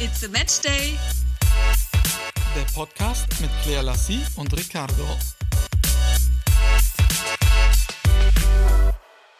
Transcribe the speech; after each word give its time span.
It's 0.00 0.22
a 0.24 0.28
Match 0.28 0.60
Day. 0.60 0.96
Der 2.54 2.62
Podcast 2.72 3.26
mit 3.40 3.50
Claire 3.64 3.82
Lassie 3.82 4.20
und 4.36 4.56
Riccardo. 4.56 5.04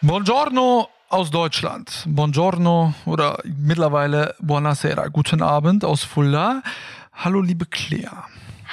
Buongiorno 0.00 0.89
aus 1.11 1.30
Deutschland. 1.30 2.05
Buongiorno 2.09 2.93
oder 3.07 3.41
mittlerweile 3.45 4.34
Buonasera. 4.41 5.07
Guten 5.07 5.43
Abend 5.43 5.84
aus 5.84 6.02
Fulda. 6.02 6.64
Hallo, 7.12 7.40
liebe 7.40 7.64
Claire. 7.66 8.25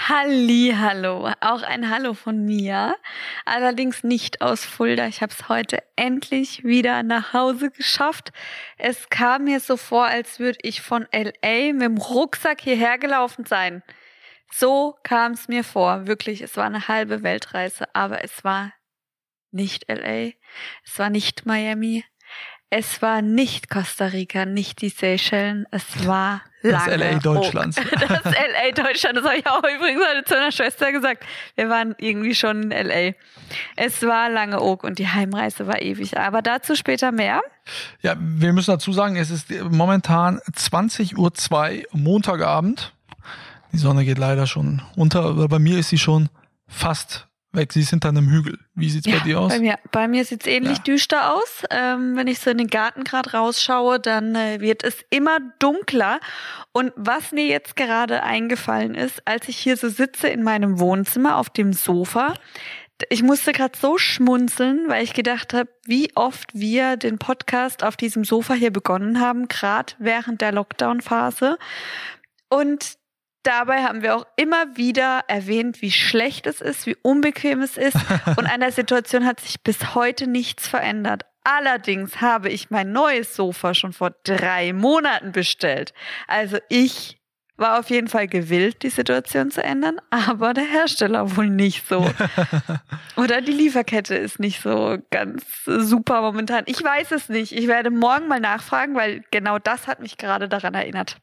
Halli, 0.08 0.72
hallo. 0.78 1.32
Auch 1.40 1.64
ein 1.64 1.90
Hallo 1.90 2.14
von 2.14 2.46
mir. 2.46 2.96
Allerdings 3.44 4.04
nicht 4.04 4.40
aus 4.40 4.64
Fulda. 4.64 5.08
Ich 5.08 5.24
habe 5.24 5.34
es 5.34 5.50
heute 5.50 5.82
endlich 5.96 6.64
wieder 6.64 7.02
nach 7.02 7.34
Hause 7.34 7.72
geschafft. 7.72 8.32
Es 8.78 9.10
kam 9.10 9.46
mir 9.46 9.60
so 9.60 9.78
vor, 9.78 10.06
als 10.06 10.38
würde 10.38 10.60
ich 10.62 10.82
von 10.82 11.08
LA 11.12 11.74
mit 11.74 11.82
dem 11.82 11.98
Rucksack 11.98 12.62
hierher 12.62 13.00
gelaufen 13.00 13.46
sein. 13.46 13.82
So 14.52 14.96
kam 15.02 15.32
es 15.32 15.48
mir 15.48 15.64
vor. 15.64 16.06
Wirklich, 16.06 16.42
es 16.42 16.56
war 16.56 16.66
eine 16.66 16.88
halbe 16.88 17.24
Weltreise, 17.24 17.86
aber 17.96 18.24
es 18.24 18.44
war 18.44 18.74
nicht 19.50 19.90
LA. 19.90 20.34
Es 20.84 21.00
war 21.00 21.10
nicht 21.10 21.48
Miami. 21.48 22.06
Es 22.70 23.02
war 23.02 23.24
nicht 23.24 23.72
Costa 23.72 24.06
Rica, 24.06 24.46
nicht 24.46 24.82
die 24.82 24.90
Seychellen. 24.90 25.66
Es 25.72 26.06
war 26.06 26.44
Das 26.72 26.88
lange 26.88 27.12
LA 27.12 27.20
Deutschlands. 27.20 27.78
Das 27.92 28.24
LA 28.24 28.72
Deutschland, 28.76 29.18
das 29.18 29.26
habe 29.26 29.38
ich 29.38 29.48
auch 29.48 29.60
übrigens 29.60 30.02
heute 30.10 30.24
zu 30.26 30.36
einer 30.38 30.52
Schwester 30.52 30.92
gesagt. 30.92 31.24
Wir 31.56 31.70
waren 31.70 31.96
irgendwie 31.98 32.36
schon 32.36 32.72
in 32.72 32.88
LA. 32.88 33.14
Es 33.76 34.02
war 34.04 34.30
lange 34.30 34.62
Oak 34.62 34.84
und 34.84 35.00
die 35.00 35.08
Heimreise 35.08 35.68
war 35.68 35.82
ewig. 35.82 36.18
Aber 36.18 36.42
dazu 36.42 36.76
später 36.76 37.12
mehr. 37.12 37.42
Ja, 38.02 38.16
wir 38.20 38.54
müssen 38.54 38.72
dazu 38.72 38.94
sagen, 38.94 39.16
es 39.16 39.32
ist 39.32 39.50
momentan 39.70 40.40
20.02 40.52 41.16
Uhr 41.18 41.84
Montagabend. 41.92 42.94
Die 43.72 43.78
Sonne 43.78 44.06
geht 44.06 44.18
leider 44.18 44.48
schon 44.48 44.82
unter, 44.96 45.26
aber 45.26 45.48
bei 45.48 45.60
mir 45.60 45.80
ist 45.80 45.90
sie 45.90 45.98
schon 45.98 46.30
fast 46.68 47.28
weg. 47.56 47.74
Sie 47.74 47.82
ist 47.82 47.90
hinter 47.90 48.10
einem 48.10 48.30
Hügel. 48.30 48.60
Wie 48.76 48.90
sieht's 48.90 49.10
bei 49.10 49.20
dir 49.20 49.40
aus? 49.40 49.54
Bei 49.54 49.60
mir, 49.60 49.80
bei 49.92 50.08
mir 50.08 50.26
sieht's 50.26 50.46
ähnlich 50.48 50.78
Ja. 50.80 50.84
düster 50.84 51.34
aus. 51.36 51.64
Ähm, 51.70 52.16
wenn 52.16 52.28
ich 52.28 52.40
so 52.40 52.50
in 52.50 52.58
den 52.58 52.68
Garten 52.68 53.04
gerade 53.04 53.32
rausschaue, 53.32 54.00
dann 54.00 54.36
äh, 54.36 54.60
wird 54.62 54.84
es 54.84 55.04
immer 55.10 55.40
dunkler. 55.60 56.20
Und 56.72 56.92
was 56.96 57.32
mir 57.32 57.46
jetzt 57.46 57.76
gerade 57.76 58.24
eingefallen 58.24 58.96
ist, 58.96 59.22
als 59.26 59.48
ich 59.48 59.58
hier 59.58 59.78
so 59.78 59.90
sitze 59.90 60.28
in 60.28 60.44
meinem 60.44 60.80
Wohnzimmer 60.80 61.38
auf 61.38 61.50
dem 61.50 61.74
Sofa, 61.74 62.34
ich 63.10 63.24
musste 63.24 63.52
gerade 63.52 63.78
so 63.78 63.98
schmunzeln, 63.98 64.86
weil 64.88 65.04
ich 65.04 65.14
gedacht 65.14 65.54
habe, 65.54 65.70
wie 65.86 66.16
oft 66.16 66.50
wir 66.54 66.96
den 66.96 67.18
Podcast 67.18 67.84
auf 67.84 67.98
diesem 67.98 68.24
Sofa 68.24 68.54
hier 68.54 68.72
begonnen 68.72 69.20
haben, 69.20 69.50
gerade 69.50 69.94
während 70.00 70.40
der 70.40 70.54
Lockdown-Phase. 70.54 71.58
Und 72.50 72.96
dabei 73.46 73.84
haben 73.84 74.02
wir 74.02 74.16
auch 74.16 74.26
immer 74.36 74.76
wieder 74.76 75.24
erwähnt, 75.28 75.82
wie 75.82 75.92
schlecht 75.92 76.48
es 76.48 76.62
ist, 76.62 76.86
wie 76.86 76.98
unbequem 77.02 77.62
es 77.62 77.78
ist. 77.78 77.96
Und 78.38 78.46
an 78.46 78.60
der 78.60 78.72
Situation 78.72 79.26
hat 79.26 79.40
sich 79.40 79.62
bis 79.62 79.96
heute 79.96 80.28
nichts 80.28 80.68
verändert. 80.68 81.24
Allerdings 81.44 82.22
habe 82.22 82.50
ich 82.50 82.72
mein 82.72 82.92
neues 82.92 83.36
Sofa 83.36 83.76
schon 83.76 83.94
vor 83.94 84.12
drei 84.24 84.74
Monaten 84.74 85.32
bestellt. 85.32 85.94
Also 86.28 86.58
ich 86.70 87.20
war 87.58 87.80
auf 87.80 87.90
jeden 87.90 88.08
Fall 88.08 88.28
gewillt, 88.28 88.84
die 88.84 88.90
Situation 88.90 89.50
zu 89.52 89.64
ändern, 89.64 90.02
aber 90.10 90.54
der 90.54 90.66
Hersteller 90.66 91.38
wohl 91.38 91.50
nicht 91.50 91.88
so. 91.88 92.06
Oder 93.16 93.42
die 93.42 93.54
Lieferkette 93.54 94.16
ist 94.16 94.40
nicht 94.40 94.62
so 94.62 94.98
ganz 95.10 95.46
super 95.66 96.22
momentan. 96.22 96.64
Ich 96.66 96.84
weiß 96.84 97.12
es 97.12 97.30
nicht. 97.30 97.54
Ich 97.54 97.68
werde 97.68 97.92
morgen 97.92 98.28
mal 98.28 98.40
nachfragen, 98.40 98.96
weil 98.96 99.24
genau 99.32 99.60
das 99.60 99.88
hat 99.88 100.02
mich 100.02 100.18
gerade 100.18 100.50
daran 100.50 100.74
erinnert. 100.74 101.18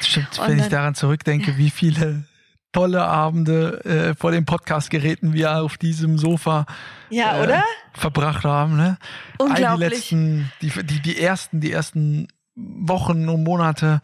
Stimmt, 0.00 0.38
Und 0.38 0.48
wenn 0.48 0.56
ich 0.56 0.62
dann- 0.64 0.70
daran 0.70 0.94
zurückdenke, 0.94 1.56
wie 1.56 1.70
viele 1.70 2.24
tolle 2.72 3.04
Abende 3.04 3.84
äh, 3.84 4.14
vor 4.14 4.30
den 4.30 4.44
Podcast-Geräten 4.44 5.32
wir 5.32 5.60
auf 5.60 5.76
diesem 5.76 6.18
Sofa 6.18 6.66
Ja, 7.08 7.42
äh, 7.44 7.62
verbracht 7.94 8.44
haben. 8.44 8.76
Ne? 8.76 8.96
All 9.38 9.46
die 9.48 9.52
Unglaublich. 9.52 9.90
letzten, 9.90 10.52
die, 10.62 10.70
die, 10.84 11.00
die 11.00 11.20
ersten, 11.20 11.60
die 11.60 11.72
ersten 11.72 12.28
Wochen 12.54 13.28
und 13.28 13.42
Monate. 13.42 14.00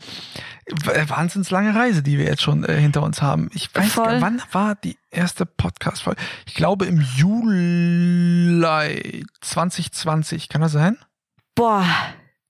W- 0.69 1.09
Wahnsinns 1.09 1.51
lange 1.51 1.77
Reise, 1.77 2.03
die 2.03 2.19
wir 2.19 2.25
jetzt 2.25 2.43
schon 2.43 2.65
äh, 2.65 2.81
hinter 2.81 3.03
uns 3.05 3.23
haben. 3.23 3.51
Ich 3.55 3.73
weiß 3.73 3.93
Voll. 3.93 4.05
gar 4.05 4.13
nicht, 4.15 4.23
wann 4.23 4.43
war 4.51 4.75
die 4.75 4.99
erste 5.11 5.47
Podcast-Folge? 5.47 6.21
Ich 6.47 6.55
glaube 6.55 6.87
im 6.87 7.01
Juli 7.17 9.25
2020. 9.43 10.49
Kann 10.49 10.63
das 10.63 10.73
sein? 10.73 10.97
Boah, 11.55 11.85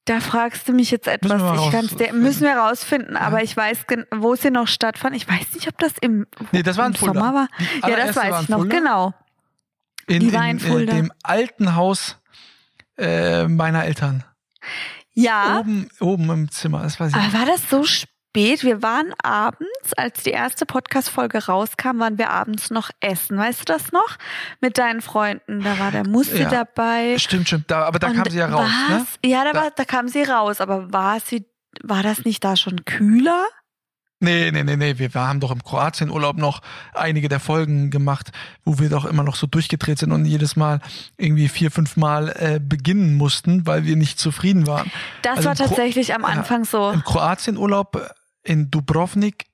da 0.06 0.21
fragst 0.21 0.67
du 0.69 0.72
mich 0.72 0.91
jetzt 0.91 1.06
etwas. 1.06 1.33
Müssen 1.33 1.44
wir 1.47 1.53
mal 1.55 1.67
ich 1.67 1.71
kann's 1.72 1.93
rausfinden. 1.93 2.22
müssen 2.22 2.43
wir 2.43 2.56
rausfinden, 2.56 3.17
aber 3.17 3.43
ich 3.43 3.56
weiß, 3.56 3.84
wo 4.17 4.34
sie 4.37 4.50
noch 4.50 4.67
stattfand. 4.69 5.15
Ich 5.15 5.28
weiß 5.28 5.55
nicht, 5.55 5.69
ob 5.69 5.77
das 5.78 5.93
im, 6.00 6.27
Nee, 6.53 6.62
das 6.62 6.77
war 6.78 6.87
im 6.87 6.94
Fulda. 6.94 7.15
Sommer 7.21 7.34
war. 7.34 7.49
Die 7.84 7.91
Ja, 7.91 7.97
das 7.97 8.16
weiß 8.16 8.43
ich 8.43 8.49
noch, 8.49 8.59
Fulda. 8.61 8.77
genau. 8.78 9.15
In, 10.06 10.21
Die 10.21 10.33
war 10.33 10.45
in 10.45 10.50
in, 10.53 10.61
Fulda. 10.61 10.95
dem 10.95 11.12
alten 11.22 11.75
Haus 11.77 12.16
äh, 12.97 13.47
meiner 13.49 13.84
Eltern. 13.84 14.25
Ja, 15.12 15.59
Oben, 15.61 15.89
oben 16.00 16.31
im 16.31 16.50
Zimmer, 16.50 16.83
das 16.83 16.99
weiß 17.00 17.11
ich. 17.11 17.16
aber 17.16 17.33
war 17.33 17.47
das 17.47 17.69
so 17.71 17.84
spät? 17.84 18.11
Wir 18.62 18.82
waren 18.82 19.12
abends, 19.22 19.94
als 19.97 20.22
die 20.22 20.30
erste 20.30 20.66
Podcast-Folge 20.66 21.47
rauskam, 21.47 21.98
waren 22.00 22.19
wir 22.19 22.30
abends 22.30 22.70
noch 22.70 22.91
essen. 23.00 23.38
Weißt 23.38 23.60
du 23.60 23.64
das 23.64 23.92
noch? 23.92 24.16
Mit 24.60 24.76
deinen 24.78 25.00
Freunden. 25.00 25.62
Da 25.62 25.78
war 25.78 25.91
der 25.91 26.06
Musse 26.06 26.41
Ja. 26.42 26.50
dabei. 26.50 27.16
Stimmt, 27.19 27.47
stimmt. 27.48 27.70
Da, 27.70 27.84
aber 27.84 27.98
da 27.98 28.08
Und 28.08 28.16
kam 28.16 28.30
sie 28.30 28.38
ja 28.38 28.47
raus, 28.48 28.69
was? 28.91 28.98
ne? 29.00 29.06
Ja, 29.30 29.44
da, 29.44 29.52
Da- 29.52 29.60
war, 29.62 29.70
da 29.74 29.84
kam 29.84 30.08
sie 30.08 30.22
raus. 30.22 30.60
Aber 30.60 30.92
war 30.92 31.19
sie, 31.20 31.47
war 31.82 32.02
das 32.02 32.24
nicht 32.24 32.44
da 32.44 32.56
schon 32.56 32.84
kühler? 32.84 33.44
Nee, 34.19 34.50
nee, 34.50 34.64
nee, 34.64 34.76
nee. 34.76 34.98
Wir 34.98 35.12
haben 35.14 35.41
doch 35.41 35.50
im 35.50 35.62
Kroatienurlaub 35.62 36.38
noch 36.38 36.62
einige 36.94 37.28
der 37.28 37.38
Folgen 37.38 37.91
gemacht, 37.91 38.32
wo 38.64 38.78
wir 38.78 38.88
doch 38.88 39.04
immer 39.04 39.22
noch 39.22 39.36
so 39.36 39.47
durchgedreht 39.47 39.98
sind 39.98 40.10
und 40.10 40.24
jedes 40.24 40.56
Mal 40.56 40.80
irgendwie 41.18 41.48
vier, 41.48 41.70
fünf 41.70 41.97
Mal 41.98 42.30
äh, 42.30 42.58
beginnen 42.58 43.14
mussten, 43.14 43.66
weil 43.66 43.84
wir 43.84 43.94
nicht 43.97 44.18
zufrieden 44.18 44.66
waren. 44.66 44.91
Das 45.20 45.38
Also 45.38 45.48
war 45.48 45.53
im 45.53 45.58
Kro- 45.58 45.68
tatsächlich 45.68 46.14
am 46.14 46.24
Anfang 46.24 46.64
so. 46.64 46.91
Im 46.92 47.04
Kroatienurlaub 47.04 47.97
äh, 47.97 48.08
in 48.47 48.71
Dubrovnik 48.71 49.47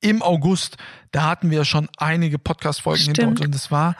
im 0.00 0.22
August, 0.22 0.76
da 1.12 1.24
hatten 1.24 1.50
wir 1.50 1.64
schon 1.64 1.88
einige 1.96 2.38
Podcast-Folgen 2.38 3.04
hinter 3.04 3.28
uns 3.28 3.38
Stimmt. 3.38 3.46
und 3.48 3.54
es 3.54 3.70
war, 3.70 3.96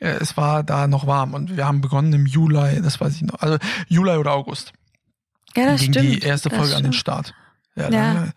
äh, 0.00 0.08
es 0.20 0.36
war 0.36 0.64
da 0.64 0.86
noch 0.88 1.06
warm 1.06 1.34
und 1.34 1.56
wir 1.56 1.66
haben 1.66 1.80
begonnen 1.80 2.12
im 2.12 2.26
Juli, 2.26 2.80
das 2.82 3.00
weiß 3.00 3.14
ich 3.16 3.22
noch, 3.22 3.40
also 3.40 3.58
Juli 3.88 4.16
oder 4.16 4.32
August. 4.32 4.72
Ja, 5.56 5.66
das 5.66 5.80
ging 5.80 5.92
stimmt. 5.92 6.08
die 6.08 6.18
erste 6.20 6.48
das 6.48 6.58
Folge 6.58 6.76
an 6.76 6.82
den 6.82 6.92
stimmt. 6.92 7.00
Start. 7.00 7.34
Ja, 7.76 7.84
Ja. 7.84 8.14
Dann, 8.14 8.32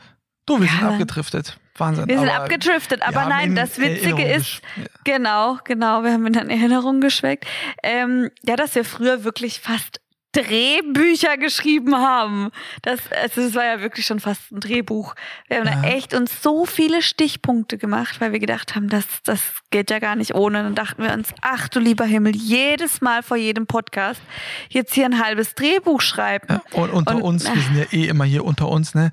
du, 0.46 0.60
wir 0.60 0.68
Ja, 0.68 0.74
sind 0.74 0.84
abgedriftet. 0.84 1.58
Wahnsinn. 1.78 2.08
Wir 2.08 2.20
sind 2.20 2.30
aber 2.30 2.44
abgedriftet, 2.44 3.02
aber 3.02 3.26
nein, 3.26 3.50
in 3.50 3.56
das 3.56 3.80
Witzige 3.80 4.24
Erinnerung 4.24 4.36
ist, 4.42 4.62
ja. 4.76 4.84
genau, 5.04 5.58
genau, 5.64 6.04
wir 6.04 6.12
haben 6.12 6.28
in 6.28 6.36
Erinnerung 6.36 7.02
geschweckt, 7.02 7.46
ähm, 7.82 8.30
ja, 8.44 8.56
dass 8.56 8.76
wir 8.76 8.86
früher 8.86 9.24
wirklich 9.24 9.60
fast 9.62 10.02
Drehbücher 10.34 11.38
geschrieben 11.38 11.96
haben. 11.96 12.52
Das, 12.84 13.00
also 13.12 13.42
das 13.42 13.56
war 13.56 13.66
ja 13.66 13.82
wirklich 13.82 14.06
schon 14.06 14.20
fast 14.20 14.52
ein 14.52 14.60
Drehbuch. 14.60 15.14
Wir 15.48 15.58
haben 15.58 15.66
da 15.66 15.88
Ja. 15.88 15.94
echt 15.96 16.14
uns 16.14 16.42
so 16.42 16.66
viele 16.66 17.02
Stichpunkte 17.02 17.78
gemacht, 17.78 18.22
weil 18.22 18.32
wir 18.32 18.40
gedacht 18.40 18.76
haben, 18.76 18.88
das, 18.90 19.06
das 19.24 19.42
geht 19.72 19.90
ja 19.92 20.00
gar 20.00 20.16
nicht 20.16 20.34
ohne. 20.36 20.64
Dann 20.64 20.76
dachten 20.76 21.04
wir 21.04 21.12
uns, 21.14 21.30
ach 21.42 21.68
du 21.68 21.80
lieber 21.80 22.06
Himmel, 22.06 22.36
jedes 22.36 23.02
Mal 23.02 23.24
vor 23.24 23.38
jedem 23.38 23.68
Podcast 23.68 24.22
jetzt 24.70 24.94
hier 24.94 25.06
ein 25.06 25.24
halbes 25.24 25.54
Drehbuch 25.56 26.02
schreiben. 26.02 26.48
Ja, 26.50 26.62
und 26.74 26.90
unter 26.92 27.16
Und- 27.16 27.22
uns, 27.24 27.46
wir 27.54 27.62
sind 27.62 27.78
ja 27.78 27.86
eh 27.92 28.08
immer 28.08 28.24
hier 28.26 28.46
unter 28.46 28.68
uns, 28.70 28.96
ne? 28.96 29.12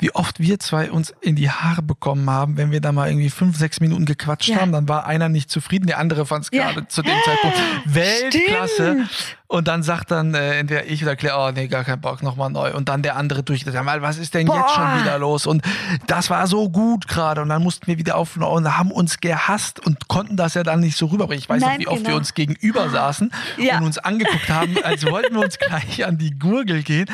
Wie 0.00 0.14
oft 0.14 0.38
wir 0.38 0.60
zwei 0.60 0.92
uns 0.92 1.12
in 1.22 1.34
die 1.34 1.50
Haare 1.50 1.82
bekommen 1.82 2.30
haben, 2.30 2.56
wenn 2.56 2.70
wir 2.70 2.80
da 2.80 2.92
mal 2.92 3.08
irgendwie 3.08 3.30
fünf, 3.30 3.56
sechs 3.56 3.80
Minuten 3.80 4.04
gequatscht 4.04 4.48
Ja. 4.50 4.60
haben, 4.60 4.70
dann 4.70 4.88
war 4.88 5.06
einer 5.06 5.28
nicht 5.28 5.50
zufrieden, 5.50 5.88
der 5.88 5.98
andere 5.98 6.24
fand 6.24 6.44
es 6.44 6.50
Ja. 6.52 6.70
gerade 6.70 6.86
zu 6.86 7.02
dem 7.02 7.16
Zeitpunkt 7.24 7.56
Weltklasse. 7.86 8.92
Stimmt. 9.10 9.37
Und 9.50 9.66
dann 9.66 9.82
sagt 9.82 10.10
dann 10.10 10.34
äh, 10.34 10.58
entweder 10.58 10.84
ich 10.84 11.02
oder 11.02 11.16
Claire, 11.16 11.38
oh 11.38 11.50
nee, 11.50 11.68
gar 11.68 11.82
keinen 11.82 12.02
Bock, 12.02 12.22
nochmal 12.22 12.50
neu. 12.50 12.74
Und 12.74 12.90
dann 12.90 13.02
der 13.02 13.16
andere 13.16 13.42
durch, 13.42 13.64
sag 13.64 13.82
mal, 13.82 14.02
was 14.02 14.18
ist 14.18 14.34
denn 14.34 14.46
jetzt 14.46 14.54
Boah. 14.54 14.68
schon 14.68 15.00
wieder 15.00 15.18
los? 15.18 15.46
Und 15.46 15.62
das 16.06 16.28
war 16.28 16.46
so 16.46 16.68
gut 16.68 17.08
gerade. 17.08 17.40
Und 17.40 17.48
dann 17.48 17.62
mussten 17.62 17.86
wir 17.86 17.96
wieder 17.96 18.16
aufnehmen 18.16 18.50
und 18.50 18.76
haben 18.76 18.90
uns 18.90 19.20
gehasst 19.20 19.80
und 19.80 20.06
konnten 20.06 20.36
das 20.36 20.52
ja 20.52 20.64
dann 20.64 20.80
nicht 20.80 20.98
so 20.98 21.06
rüberbringen. 21.06 21.40
Ich 21.40 21.48
weiß 21.48 21.62
noch, 21.62 21.68
Nein, 21.68 21.80
wie 21.80 21.88
oft 21.88 22.00
wir 22.00 22.04
genau. 22.04 22.18
uns 22.18 22.34
gegenüber 22.34 22.90
saßen 22.90 23.32
Ja. 23.56 23.78
und 23.78 23.84
uns 23.84 23.96
angeguckt 23.96 24.50
haben, 24.50 24.76
als 24.84 25.06
wollten 25.06 25.34
wir 25.34 25.44
uns 25.44 25.58
gleich 25.58 26.04
an 26.04 26.18
die 26.18 26.38
Gurgel 26.38 26.82
gehen 26.82 27.06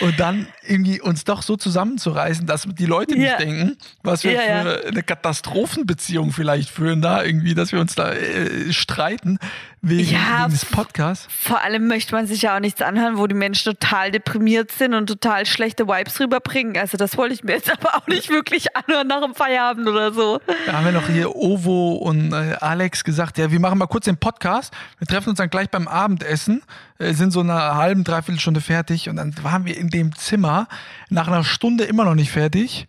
und 0.00 0.18
dann 0.18 0.46
irgendwie 0.66 0.98
uns 0.98 1.24
doch 1.24 1.42
so 1.42 1.58
zusammenzureißen, 1.58 2.46
dass 2.46 2.66
die 2.66 2.86
Leute 2.86 3.16
Ja. 3.16 3.36
nicht 3.36 3.40
denken, 3.40 3.76
was 4.02 4.24
wir 4.24 4.32
ja. 4.32 4.62
für 4.62 4.86
eine 4.88 5.02
Katastrophenbeziehung 5.02 6.32
vielleicht 6.32 6.70
führen 6.70 7.02
da 7.02 7.22
irgendwie, 7.22 7.54
dass 7.54 7.70
wir 7.70 7.80
uns 7.80 7.94
da 7.94 8.12
äh, 8.12 8.72
streiten 8.72 9.38
wegen, 9.82 10.10
Ja, 10.10 10.42
wegen 10.42 10.52
des 10.52 10.64
Podcasts. 10.64 11.26
Vor 11.28 11.60
allem 11.60 11.88
möchte 11.88 12.14
man 12.14 12.26
sich 12.26 12.42
ja 12.42 12.56
auch 12.56 12.60
nichts 12.60 12.80
anhören, 12.80 13.18
wo 13.18 13.26
die 13.26 13.34
Menschen 13.34 13.74
total 13.74 14.12
deprimiert 14.12 14.70
sind 14.70 14.94
und 14.94 15.08
total 15.08 15.44
schlechte 15.44 15.88
Vibes 15.88 16.20
rüberbringen. 16.20 16.76
Also 16.78 16.96
das 16.96 17.16
wollte 17.16 17.34
ich 17.34 17.42
mir 17.42 17.54
jetzt 17.54 17.70
aber 17.70 17.96
auch 17.96 18.06
nicht 18.06 18.30
wirklich 18.30 18.76
anhören 18.76 19.08
nach 19.08 19.22
dem 19.22 19.34
Feierabend 19.34 19.88
oder 19.88 20.12
so. 20.12 20.40
Da 20.66 20.72
haben 20.72 20.84
wir 20.84 20.92
noch 20.92 21.08
hier 21.08 21.34
Ovo 21.34 21.94
und 21.94 22.32
äh, 22.32 22.56
Alex 22.60 23.02
gesagt, 23.02 23.38
ja, 23.38 23.50
wir 23.50 23.60
machen 23.60 23.78
mal 23.78 23.86
kurz 23.86 24.04
den 24.04 24.16
Podcast. 24.16 24.72
Wir 24.98 25.08
treffen 25.08 25.30
uns 25.30 25.38
dann 25.38 25.50
gleich 25.50 25.68
beim 25.68 25.88
Abendessen, 25.88 26.62
äh, 26.98 27.12
sind 27.12 27.32
so 27.32 27.40
eine 27.40 27.74
halben, 27.74 28.04
dreiviertel 28.04 28.40
Stunde 28.40 28.60
fertig 28.60 29.08
und 29.08 29.16
dann 29.16 29.34
waren 29.42 29.64
wir 29.64 29.76
in 29.76 29.88
dem 29.88 30.14
Zimmer 30.14 30.68
nach 31.10 31.26
einer 31.26 31.42
Stunde 31.44 31.84
immer 31.84 32.04
noch 32.04 32.14
nicht 32.14 32.30
fertig, 32.30 32.86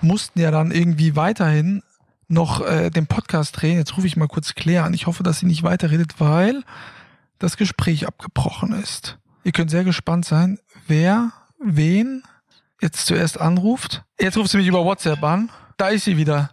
mussten 0.00 0.40
ja 0.40 0.50
dann 0.50 0.70
irgendwie 0.70 1.14
weiterhin 1.14 1.82
noch 2.32 2.64
äh, 2.66 2.90
den 2.90 3.06
Podcast 3.06 3.60
drehen. 3.60 3.76
Jetzt 3.78 3.96
rufe 3.96 4.06
ich 4.06 4.16
mal 4.16 4.28
kurz 4.28 4.54
Claire 4.54 4.84
an. 4.84 4.94
Ich 4.94 5.06
hoffe, 5.06 5.22
dass 5.22 5.38
sie 5.40 5.46
nicht 5.46 5.62
weiterredet, 5.62 6.14
weil 6.18 6.62
das 7.38 7.56
Gespräch 7.56 8.06
abgebrochen 8.06 8.72
ist. 8.72 9.18
Ihr 9.44 9.52
könnt 9.52 9.70
sehr 9.70 9.84
gespannt 9.84 10.24
sein, 10.24 10.58
wer 10.86 11.32
wen 11.60 12.22
jetzt 12.80 13.06
zuerst 13.06 13.40
anruft. 13.40 14.02
Jetzt 14.20 14.36
ruft 14.36 14.50
sie 14.50 14.56
mich 14.58 14.66
über 14.66 14.84
WhatsApp 14.84 15.22
an. 15.22 15.50
Da 15.76 15.88
ist 15.88 16.04
sie 16.04 16.16
wieder. 16.16 16.50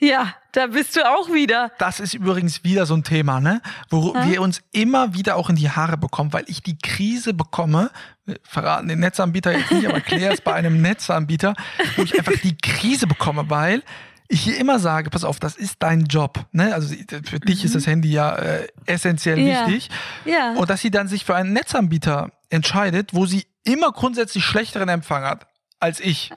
Ja, 0.00 0.32
da 0.52 0.68
bist 0.68 0.94
du 0.94 1.04
auch 1.04 1.28
wieder. 1.32 1.72
Das 1.78 1.98
ist 1.98 2.14
übrigens 2.14 2.62
wieder 2.62 2.86
so 2.86 2.94
ein 2.94 3.02
Thema, 3.02 3.40
ne? 3.40 3.60
Wo 3.90 4.14
Hm? 4.14 4.30
wir 4.30 4.40
uns 4.42 4.62
immer 4.70 5.12
wieder 5.14 5.34
auch 5.34 5.50
in 5.50 5.56
die 5.56 5.70
Haare 5.70 5.96
bekommen, 5.96 6.32
weil 6.32 6.44
ich 6.46 6.62
die 6.62 6.78
Krise 6.78 7.34
bekomme. 7.34 7.90
Wir 8.24 8.38
verraten 8.44 8.86
den 8.86 9.00
Netzanbieter 9.00 9.56
jetzt 9.58 9.72
nicht, 9.72 9.88
aber 9.88 10.00
Claire 10.00 10.32
ist 10.32 10.44
bei 10.44 10.54
einem 10.54 10.80
Netzanbieter, 10.80 11.54
wo 11.96 12.02
ich 12.02 12.16
einfach 12.16 12.40
die 12.40 12.56
Krise 12.56 13.08
bekomme, 13.08 13.50
weil 13.50 13.82
ich 14.28 14.42
hier 14.42 14.58
immer 14.58 14.78
sage, 14.78 15.10
pass 15.10 15.24
auf, 15.24 15.40
das 15.40 15.56
ist 15.56 15.76
dein 15.80 16.02
Job. 16.04 16.44
Ne? 16.52 16.74
Also 16.74 16.94
für 17.24 17.40
dich 17.40 17.64
ist 17.64 17.74
das 17.74 17.86
Handy 17.86 18.10
ja 18.10 18.34
äh, 18.36 18.68
essentiell 18.86 19.36
Mhm. 19.38 19.46
Ja. 19.46 19.66
wichtig. 19.66 19.88
Ja. 20.24 20.52
Und 20.54 20.68
dass 20.70 20.80
sie 20.82 20.90
dann 20.90 21.08
sich 21.08 21.24
für 21.24 21.34
einen 21.34 21.52
Netzanbieter 21.52 22.30
entscheidet, 22.50 23.14
wo 23.14 23.26
sie 23.26 23.46
immer 23.64 23.92
grundsätzlich 23.92 24.44
schlechteren 24.44 24.88
Empfang 24.88 25.24
hat 25.24 25.46
als 25.80 26.00
ich. 26.00 26.30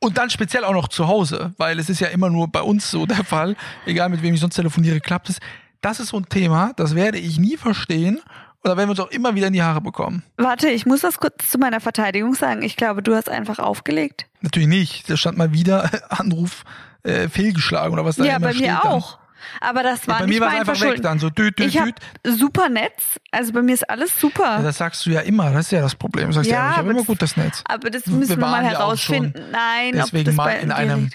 Und 0.00 0.16
dann 0.18 0.30
speziell 0.30 0.64
auch 0.64 0.72
noch 0.72 0.88
zu 0.88 1.06
Hause, 1.08 1.52
weil 1.58 1.78
es 1.78 1.88
ist 1.90 2.00
ja 2.00 2.08
immer 2.08 2.30
nur 2.30 2.48
bei 2.48 2.62
uns 2.62 2.90
so 2.90 3.04
der 3.06 3.24
Fall, 3.24 3.54
egal 3.86 4.08
mit 4.08 4.22
wem 4.22 4.34
ich 4.34 4.40
sonst 4.40 4.54
telefoniere, 4.56 4.98
klappt 5.00 5.28
es. 5.28 5.38
Das 5.82 6.00
ist 6.00 6.08
so 6.08 6.16
ein 6.16 6.26
Thema, 6.28 6.72
das 6.76 6.94
werde 6.94 7.18
ich 7.18 7.38
nie 7.38 7.56
verstehen. 7.56 8.20
Oder 8.62 8.76
werden 8.76 8.88
wir 8.88 8.90
uns 8.90 9.00
auch 9.00 9.10
immer 9.10 9.34
wieder 9.34 9.46
in 9.46 9.54
die 9.54 9.62
Haare 9.62 9.80
bekommen. 9.80 10.22
Warte, 10.36 10.68
ich 10.68 10.84
muss 10.84 11.00
das 11.00 11.18
kurz 11.18 11.48
zu 11.50 11.56
meiner 11.58 11.80
Verteidigung 11.80 12.34
sagen. 12.34 12.60
Ich 12.62 12.76
glaube, 12.76 13.02
du 13.02 13.14
hast 13.14 13.30
einfach 13.30 13.58
aufgelegt. 13.58 14.26
Natürlich 14.42 14.68
nicht. 14.68 15.08
Da 15.08 15.16
stand 15.16 15.38
mal 15.38 15.52
wieder 15.54 15.88
Anruf 16.10 16.64
äh, 17.02 17.28
fehlgeschlagen 17.28 17.92
oder 17.92 18.04
was 18.04 18.16
da 18.16 18.24
ja, 18.24 18.36
immer 18.36 18.46
bei 18.48 18.52
steht 18.54 18.66
mir 18.68 18.78
dann. 18.82 18.92
auch. 18.92 19.18
Aber 19.60 19.82
das 19.82 20.06
war 20.06 20.16
Ja, 20.16 20.20
bei 20.20 20.26
nicht 20.26 20.38
mir 20.38 20.44
war 20.46 20.52
es 20.54 20.60
einfach 20.68 20.80
weg 20.82 21.02
dann, 21.02 21.18
so 21.18 21.30
düt, 21.30 21.58
düt, 21.58 21.66
Ich 21.74 21.80
düt. 21.80 21.94
super 22.24 22.68
Netz. 22.68 23.18
Also 23.30 23.52
bei 23.52 23.62
mir 23.62 23.72
ist 23.74 23.88
alles 23.88 24.18
super. 24.20 24.44
Ja, 24.58 24.62
das 24.62 24.76
sagst 24.78 25.04
du 25.06 25.10
ja 25.10 25.20
immer, 25.20 25.50
das 25.50 25.66
ist 25.66 25.72
ja 25.72 25.80
das 25.80 25.94
Problem. 25.94 26.26
Du 26.28 26.32
sagst 26.34 26.50
ja, 26.50 26.56
Ja, 26.58 26.70
ich 26.72 26.76
habe 26.76 26.90
immer 26.90 26.98
das- 26.98 27.06
gutes 27.06 27.36
Netz. 27.36 27.62
Aber 27.66 27.88
das 27.90 28.06
Wir 28.06 28.14
müssen 28.14 28.38
wir, 28.38 28.46
mal 28.46 28.62
ja 28.62 28.68
auch 28.70 28.72
herausfinden. 28.80 29.32
Nein, 29.50 29.92
Deswegen 29.94 30.24
das 30.26 30.34
mal 30.34 30.44
bei 30.44 30.58
in 30.60 30.68
dir 30.68 30.76
einem, 30.76 31.10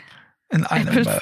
in 0.50 0.66
einem, 0.66 0.98
äh. 0.98 1.20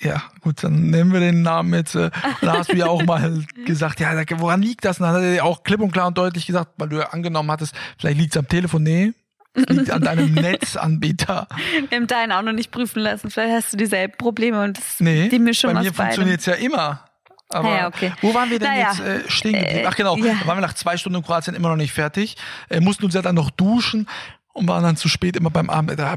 Ja, 0.00 0.22
gut, 0.40 0.62
dann 0.62 0.90
nennen 0.90 1.12
wir 1.12 1.20
den 1.20 1.42
Namen 1.42 1.72
jetzt. 1.74 1.94
Äh, 1.94 2.10
da 2.42 2.58
hast 2.58 2.70
du 2.72 2.76
ja 2.76 2.86
auch 2.86 3.02
mal 3.04 3.42
gesagt, 3.66 4.00
ja, 4.00 4.12
woran 4.38 4.60
liegt 4.62 4.84
das? 4.84 5.00
Und 5.00 5.06
dann 5.06 5.16
hat 5.16 5.22
er 5.22 5.32
ja 5.34 5.42
auch 5.44 5.62
klipp 5.62 5.80
und 5.80 5.92
klar 5.92 6.06
und 6.08 6.18
deutlich 6.18 6.46
gesagt, 6.46 6.72
weil 6.76 6.88
du 6.90 6.96
ja 6.98 7.10
angenommen 7.10 7.50
hattest, 7.50 7.74
vielleicht 7.98 8.18
liegt 8.18 8.34
es 8.34 8.38
am 8.38 8.46
Telefon. 8.48 8.82
Nee, 8.82 9.14
liegt 9.54 9.90
an 9.90 10.02
deinem 10.02 10.32
Netzanbieter. 10.34 11.48
Wir 11.88 11.98
haben 11.98 12.06
deinen 12.06 12.32
auch 12.32 12.42
noch 12.42 12.52
nicht 12.52 12.70
prüfen 12.70 13.00
lassen. 13.00 13.30
Vielleicht 13.30 13.54
hast 13.54 13.72
du 13.72 13.76
dieselben 13.76 14.16
Probleme 14.16 14.62
und 14.62 14.76
das 14.76 15.00
Nee, 15.00 15.28
die 15.28 15.38
Mischung 15.38 15.74
bei 15.74 15.82
mir 15.82 15.92
funktioniert 15.92 16.40
es 16.40 16.46
ja 16.46 16.54
immer. 16.54 17.04
Aber 17.50 17.76
ja, 17.76 17.86
okay. 17.86 18.12
wo 18.20 18.34
waren 18.34 18.50
wir 18.50 18.58
denn 18.58 18.68
Naja, 18.68 18.90
jetzt 18.90 19.00
äh, 19.00 19.30
stehen 19.30 19.52
geblieben? 19.52 19.80
äh, 19.80 19.86
Ach 19.86 19.94
genau, 19.94 20.16
ja. 20.16 20.34
da 20.40 20.46
waren 20.46 20.56
wir 20.56 20.62
nach 20.62 20.74
zwei 20.74 20.96
Stunden 20.96 21.18
in 21.18 21.24
Kroatien 21.24 21.54
immer 21.54 21.68
noch 21.68 21.76
nicht 21.76 21.92
fertig. 21.92 22.36
Äh, 22.68 22.80
mussten 22.80 23.04
uns 23.04 23.14
ja 23.14 23.22
dann 23.22 23.34
noch 23.34 23.50
duschen 23.50 24.08
und 24.54 24.66
waren 24.66 24.82
dann 24.82 24.96
zu 24.96 25.08
spät 25.08 25.36
immer 25.36 25.50
beim 25.50 25.68
Abend. 25.70 25.98
Da, 25.98 26.16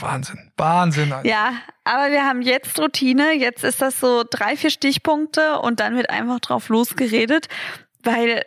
Wahnsinn, 0.00 0.50
Wahnsinn. 0.56 1.12
Alter. 1.12 1.28
Ja, 1.28 1.52
aber 1.84 2.10
wir 2.10 2.24
haben 2.24 2.42
jetzt 2.42 2.78
Routine. 2.78 3.34
Jetzt 3.34 3.64
ist 3.64 3.80
das 3.80 4.00
so 4.00 4.24
drei, 4.28 4.56
vier 4.56 4.70
Stichpunkte 4.70 5.60
und 5.60 5.80
dann 5.80 5.94
wird 5.94 6.10
einfach 6.10 6.40
drauf 6.40 6.68
losgeredet, 6.68 7.48
weil 8.02 8.42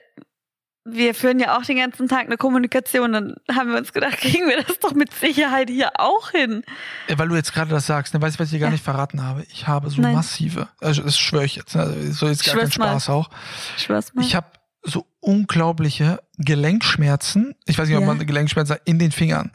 wir 0.85 1.13
führen 1.13 1.39
ja 1.39 1.57
auch 1.57 1.63
den 1.63 1.77
ganzen 1.77 2.07
Tag 2.07 2.25
eine 2.25 2.37
Kommunikation. 2.37 3.11
Dann 3.13 3.35
haben 3.53 3.69
wir 3.71 3.77
uns 3.77 3.93
gedacht, 3.93 4.17
kriegen 4.19 4.47
wir 4.47 4.63
das 4.63 4.79
doch 4.79 4.93
mit 4.93 5.13
Sicherheit 5.13 5.69
hier 5.69 5.91
auch 5.99 6.31
hin. 6.31 6.63
Äh, 7.07 7.17
Weil 7.17 7.27
du 7.27 7.35
jetzt 7.35 7.53
gerade 7.53 7.69
das 7.69 7.85
sagst, 7.85 8.13
ne, 8.13 8.21
weißt 8.21 8.35
du, 8.37 8.39
was 8.39 8.47
ich 8.47 8.53
dir 8.53 8.59
gar 8.59 8.67
Ja. 8.69 8.73
nicht 8.73 8.83
verraten 8.83 9.23
habe? 9.23 9.45
Ich 9.51 9.67
habe 9.67 9.89
so 9.89 10.01
Nein. 10.01 10.15
massive, 10.15 10.67
also 10.81 11.03
das 11.03 11.17
schwöre 11.17 11.45
ich 11.45 11.55
jetzt, 11.57 11.75
also 11.75 11.93
so 12.11 12.27
jetzt 12.27 12.45
gar 12.45 12.55
Schwör's 12.55 12.77
mal. 12.77 12.87
Spaß 12.91 13.09
auch. 13.09 13.29
Schwör's 13.77 14.13
mal. 14.13 14.23
Ich 14.23 14.35
habe 14.35 14.47
so 14.83 15.05
unglaubliche 15.19 16.19
Gelenkschmerzen, 16.37 17.55
ich 17.65 17.77
weiß 17.77 17.87
nicht, 17.87 17.97
ob 17.97 18.01
Ja. 18.03 18.07
man 18.07 18.25
Gelenkschmerzen 18.25 18.75
sagt, 18.75 18.87
in 18.87 18.99
den 18.99 19.11
Fingern, 19.11 19.51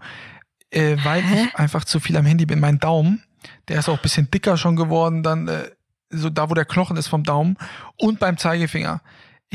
äh, 0.71 0.97
weil 1.05 1.23
Hä? 1.23 1.45
ich 1.49 1.55
einfach 1.57 1.85
zu 1.85 2.01
viel 2.01 2.17
am 2.17 2.27
Handy 2.27 2.47
bin. 2.47 2.61
Mein 2.61 2.79
Daumen, 2.79 3.23
der 3.69 3.79
ist 3.79 3.89
auch 3.89 3.97
ein 3.97 4.03
bisschen 4.03 4.31
dicker 4.31 4.57
schon 4.57 4.77
geworden, 4.77 5.23
dann 5.23 5.49
äh, 5.49 5.71
so 6.11 6.29
da, 6.31 6.51
wo 6.51 6.55
der 6.55 6.65
Knochen 6.65 6.97
ist 6.97 7.09
vom 7.09 7.25
Daumen 7.25 7.57
und 7.97 8.19
beim 8.21 8.37
Zeigefinger. 8.37 9.01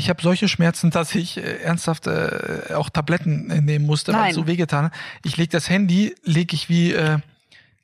Ich 0.00 0.08
habe 0.08 0.22
solche 0.22 0.48
Schmerzen, 0.48 0.90
dass 0.90 1.14
ich 1.14 1.36
äh, 1.36 1.58
ernsthaft 1.62 2.06
äh, 2.06 2.74
auch 2.74 2.90
Tabletten 2.90 3.50
äh, 3.50 3.60
nehmen 3.60 3.86
musste, 3.86 4.12
weil 4.12 4.30
es 4.30 4.34
so 4.34 4.46
wehgetan 4.46 4.86
hat. 4.86 4.92
Ich 5.24 5.36
lege 5.36 5.50
das 5.50 5.68
Handy, 5.68 6.14
lege 6.24 6.54
ich 6.54 6.68
wie, 6.68 6.92
äh, 6.92 7.18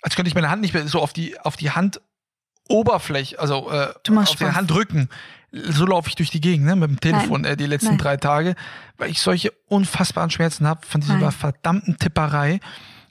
als 0.03 0.17
könnte 0.17 0.29
ich 0.29 0.35
meine 0.35 0.51
Hand 0.51 0.63
nicht 0.63 0.75
mehr 0.75 0.89
so 0.89 1.01
auf 1.01 1.13
die 1.13 1.39
auf 1.39 1.57
die 1.57 1.71
Handoberfläche, 1.71 3.39
also 3.39 3.71
äh, 3.71 3.93
auf 4.17 4.37
den. 4.37 4.55
Handrücken. 4.55 5.09
So 5.53 5.87
laufe 5.87 6.09
ich 6.09 6.17
durch 6.17 6.31
die 6.31 6.41
Gegend, 6.41 6.67
ne, 6.67 6.77
mit 6.77 6.91
dem 6.91 7.01
Telefon 7.01 7.45
äh, 7.45 7.57
die 7.57 7.67
letzten 7.67 7.91
Nein. 7.91 7.99
drei 7.99 8.17
Tage, 8.17 8.57
weil 8.99 9.11
ich 9.11 9.21
solche 9.21 9.53
unfassbaren 9.69 10.31
Schmerzen 10.31 10.67
habe 10.67 10.85
von 10.85 11.01
dieser 11.01 11.17
Nein. 11.17 11.31
verdammten 11.31 11.99
Tipperei, 11.99 12.61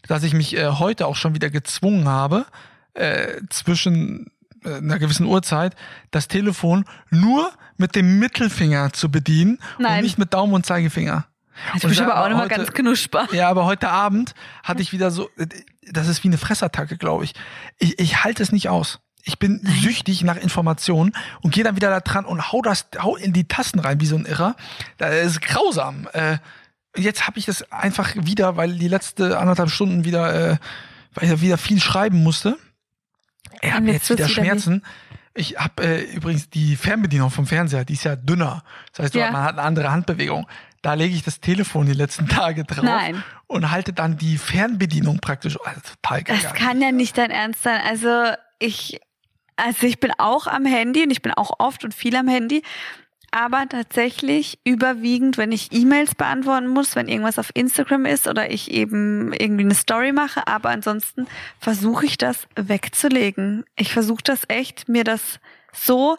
dass 0.08 0.22
ich 0.24 0.34
mich 0.34 0.56
äh, 0.56 0.68
heute 0.68 1.08
auch 1.08 1.16
schon 1.16 1.34
wieder 1.34 1.50
gezwungen 1.50 2.08
habe, 2.08 2.46
äh, 2.94 3.42
zwischen 3.50 4.32
einer 4.66 5.00
gewissen 5.00 5.26
Uhrzeit 5.26 5.76
das 6.12 6.28
Telefon 6.28 6.86
nur 7.10 7.52
mit 7.78 7.96
dem 7.96 8.20
Mittelfinger 8.20 8.94
zu 8.94 9.10
bedienen 9.12 9.60
und 9.78 9.84
Nein. 9.84 10.04
nicht 10.04 10.18
mit 10.18 10.34
Daumen 10.34 10.54
und 10.54 10.66
Zeigefinger. 10.66 11.26
du 11.80 11.84
und 11.84 11.90
bist 11.90 12.00
da 12.00 12.06
aber 12.06 12.16
auch 12.16 12.22
war 12.24 12.30
noch 12.30 12.38
mal 12.38 12.46
heute- 12.46 12.56
ganz 12.56 12.72
knusper. 12.74 13.28
Ja, 13.32 13.50
aber 13.50 13.66
heute 13.66 13.90
Abend 13.90 14.34
hatte 14.64 14.82
ich 14.82 14.92
wieder 14.92 15.12
so, 15.12 15.30
äh, 15.38 15.48
das 15.92 16.08
ist 16.08 16.24
wie 16.24 16.30
eine 16.30 16.38
Fressattacke, 16.38 16.98
glaube 16.98 17.24
ich. 17.26 17.34
ich. 17.80 18.00
Ich 18.00 18.24
halte 18.24 18.42
es 18.44 18.52
nicht 18.52 18.70
aus. 18.70 19.00
Ich 19.28 19.40
bin 19.40 19.60
süchtig 19.82 20.24
nach 20.24 20.36
Informationen 20.38 21.12
und 21.42 21.52
gehe 21.54 21.64
dann 21.64 21.76
wieder 21.76 21.90
da 21.90 22.00
dran 22.00 22.26
und 22.26 22.52
hau 22.52 22.62
das, 22.62 22.86
hau 23.02 23.16
in 23.16 23.34
die 23.34 23.48
Tasten 23.48 23.80
rein 23.80 24.00
wie 24.00 24.06
so 24.06 24.16
ein 24.16 24.26
Irrer. 24.26 24.56
Das 24.98 25.14
ist 25.26 25.42
grausam. 25.42 26.08
Äh, 26.14 26.38
jetzt 26.96 27.26
habe 27.28 27.40
ich 27.40 27.46
das 27.46 27.70
einfach 27.72 28.14
wieder, 28.16 28.56
weil 28.56 28.78
die 28.78 28.88
letzte 28.88 29.40
anderthalb 29.40 29.72
Stunden 29.72 30.06
wieder, 30.06 30.52
äh, 30.52 30.58
weil 31.16 31.32
ich 31.32 31.42
wieder 31.42 31.58
viel 31.58 31.82
schreiben 31.82 32.22
musste. 32.22 32.58
Ich 33.62 33.72
habe 33.72 33.82
Und 33.82 33.88
jetzt 33.88 34.10
jetzt 34.10 34.10
wieder 34.12 34.20
wird's 34.26 34.36
wieder 34.38 34.44
Schmerzen. 34.46 34.84
Ich 35.38 35.58
habe 35.58 35.84
äh, 35.84 36.02
übrigens 36.14 36.50
die 36.50 36.76
Fernbedienung 36.78 37.30
vom 37.30 37.46
Fernseher, 37.46 37.84
die 37.84 37.94
ist 37.94 38.06
ja 38.06 38.16
dünner. 38.16 38.64
Das 38.94 39.06
heißt, 39.06 39.16
Ja. 39.16 39.32
man 39.32 39.44
hat 39.44 39.54
eine 39.58 39.64
andere 39.64 39.92
Handbewegung. 39.92 40.48
Da 40.82 40.94
lege 40.94 41.14
ich 41.16 41.24
das 41.24 41.42
Telefon 41.42 41.88
die 41.88 41.94
letzten 41.94 42.28
Tage 42.30 42.64
drauf 42.64 42.84
Nein. 42.86 43.24
und 43.48 43.72
halte 43.72 43.92
dann 43.92 44.18
die 44.18 44.38
Fernbedienung 44.38 45.20
praktisch. 45.20 45.58
Also 45.66 45.82
total 46.02 46.24
geil. 46.24 46.40
Das 46.42 46.54
kann 46.54 46.82
ja 46.82 46.92
nicht 46.92 47.18
dein 47.18 47.32
Ernst 47.32 47.64
sein. 47.64 47.82
Also 47.86 48.32
ich, 48.60 49.02
also 49.58 49.88
ich 49.88 50.00
bin 50.00 50.12
auch 50.18 50.48
am 50.48 50.66
Handy 50.66 51.04
und 51.04 51.12
ich 51.12 51.22
bin 51.22 51.34
auch 51.34 51.60
oft 51.60 51.84
und 51.84 51.94
viel 51.94 52.16
am 52.16 52.28
Handy. 52.30 52.62
Aber 53.36 53.68
tatsächlich 53.68 54.60
überwiegend, 54.64 55.38
wenn 55.38 55.52
ich 55.52 55.74
E-Mails 55.74 56.16
beantworten 56.16 56.68
muss, 56.68 56.96
wenn 56.96 57.10
irgendwas 57.10 57.38
auf 57.38 57.52
Instagram 57.54 58.06
ist 58.06 58.30
oder 58.30 58.50
ich 58.50 58.72
eben 58.72 59.34
irgendwie 59.34 59.66
eine 59.66 59.76
Story 59.76 60.14
mache. 60.14 60.48
Aber 60.48 60.70
ansonsten 60.70 61.28
versuche 61.60 62.06
ich 62.06 62.18
das 62.18 62.48
wegzulegen. 62.56 63.66
Ich 63.76 63.92
versuche 63.92 64.24
das 64.24 64.44
echt, 64.48 64.88
mir 64.88 65.04
das 65.04 65.42
so 65.74 66.18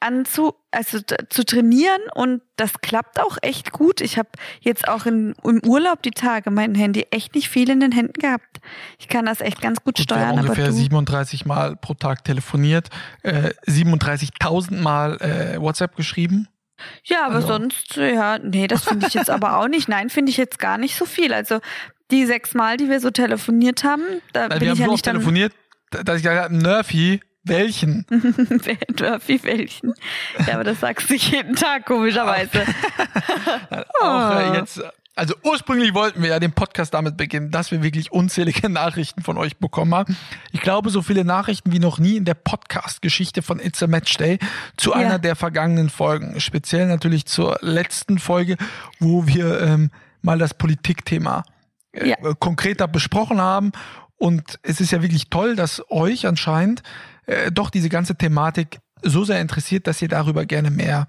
anzu, 0.00 0.56
also 0.70 0.98
zu 1.00 1.44
trainieren 1.46 2.02
und 2.14 2.42
das 2.56 2.82
klappt 2.82 3.18
auch 3.18 3.38
echt 3.40 3.72
gut. 3.72 4.02
Ich 4.02 4.18
habe 4.18 4.28
jetzt 4.60 4.88
auch 4.88 5.06
in, 5.06 5.34
im 5.44 5.62
Urlaub 5.64 6.02
die 6.02 6.10
Tage 6.10 6.50
mein 6.50 6.74
Handy 6.74 7.06
echt 7.10 7.34
nicht 7.34 7.48
viel 7.48 7.70
in 7.70 7.80
den 7.80 7.92
Händen 7.92 8.20
gehabt. 8.20 8.60
Ich 8.98 9.08
kann 9.08 9.24
das 9.24 9.40
echt 9.40 9.62
ganz 9.62 9.78
gut, 9.82 9.96
Gut, 9.96 10.02
steuern. 10.02 10.28
haben 10.28 10.40
ungefähr 10.40 10.66
aber 10.66 10.74
du, 10.74 10.78
37 10.78 11.46
Mal 11.46 11.76
pro 11.76 11.94
Tag 11.94 12.24
telefoniert, 12.24 12.90
äh, 13.22 13.52
37.000 13.66 14.82
Mal 14.82 15.16
äh, 15.22 15.60
WhatsApp 15.60 15.96
geschrieben. 15.96 16.46
Ja, 17.04 17.26
aber 17.26 17.36
also- 17.36 17.48
sonst, 17.48 17.96
ja, 17.96 18.38
nee, 18.38 18.66
das 18.66 18.84
finde 18.84 19.06
ich 19.06 19.14
jetzt 19.14 19.30
aber 19.30 19.58
auch 19.58 19.68
nicht. 19.68 19.88
Nein, 19.88 20.10
finde 20.10 20.30
ich 20.30 20.36
jetzt 20.36 20.58
gar 20.58 20.78
nicht 20.78 20.96
so 20.96 21.04
viel. 21.06 21.32
Also 21.32 21.60
die 22.10 22.24
sechs 22.26 22.54
Mal, 22.54 22.76
die 22.76 22.88
wir 22.88 23.00
so 23.00 23.10
telefoniert 23.10 23.84
haben, 23.84 24.02
da 24.32 24.48
Nein, 24.48 24.58
bin 24.58 24.60
wir 24.60 24.68
haben 24.70 24.74
ich 24.74 24.78
ja 24.80 24.86
so 24.86 24.92
oft 24.92 24.96
nicht 24.98 25.04
telefoniert, 25.04 25.52
dass 25.90 26.16
ich 26.16 26.22
gesagt 26.22 26.42
habe, 26.44 26.56
Nerfi, 26.56 27.20
welchen? 27.44 28.04
Dörfi 28.88 29.40
welchen. 29.42 29.94
Ja, 30.46 30.54
aber 30.54 30.64
das 30.64 30.80
sagst 30.80 31.08
du 31.10 31.14
jeden 31.14 31.54
Tag, 31.54 31.86
komischerweise. 31.86 32.62
Auch 34.00 34.04
Ah. 34.06 34.52
äh, 34.54 34.58
jetzt 34.58 34.82
Also 35.18 35.34
ursprünglich 35.42 35.94
wollten 35.94 36.22
wir 36.22 36.28
ja 36.28 36.38
den 36.38 36.52
Podcast 36.52 36.94
damit 36.94 37.16
beginnen, 37.16 37.50
dass 37.50 37.72
wir 37.72 37.82
wirklich 37.82 38.12
unzählige 38.12 38.68
Nachrichten 38.70 39.22
von 39.22 39.36
euch 39.36 39.56
bekommen 39.56 39.92
haben. 39.92 40.16
Ich 40.52 40.60
glaube, 40.60 40.90
so 40.90 41.02
viele 41.02 41.24
Nachrichten 41.24 41.72
wie 41.72 41.80
noch 41.80 41.98
nie 41.98 42.16
in 42.16 42.24
der 42.24 42.34
Podcast-Geschichte 42.34 43.42
von 43.42 43.58
It's 43.58 43.82
a 43.82 43.88
Match 43.88 44.16
Day 44.16 44.38
zu 44.76 44.90
ja. 44.90 44.96
einer 44.96 45.18
der 45.18 45.34
vergangenen 45.34 45.90
Folgen. 45.90 46.38
Speziell 46.38 46.86
natürlich 46.86 47.26
zur 47.26 47.58
letzten 47.62 48.20
Folge, 48.20 48.56
wo 49.00 49.26
wir 49.26 49.60
ähm, 49.60 49.90
mal 50.22 50.38
das 50.38 50.54
Politikthema 50.54 51.42
äh, 51.90 52.10
ja. 52.10 52.16
konkreter 52.38 52.86
besprochen 52.86 53.40
haben. 53.40 53.72
Und 54.18 54.60
es 54.62 54.80
ist 54.80 54.92
ja 54.92 55.02
wirklich 55.02 55.30
toll, 55.30 55.56
dass 55.56 55.82
euch 55.90 56.28
anscheinend 56.28 56.84
äh, 57.26 57.50
doch 57.50 57.70
diese 57.70 57.88
ganze 57.88 58.14
Thematik 58.14 58.78
so 59.02 59.24
sehr 59.24 59.40
interessiert, 59.40 59.88
dass 59.88 60.00
ihr 60.00 60.08
darüber 60.08 60.46
gerne 60.46 60.70
mehr 60.70 61.08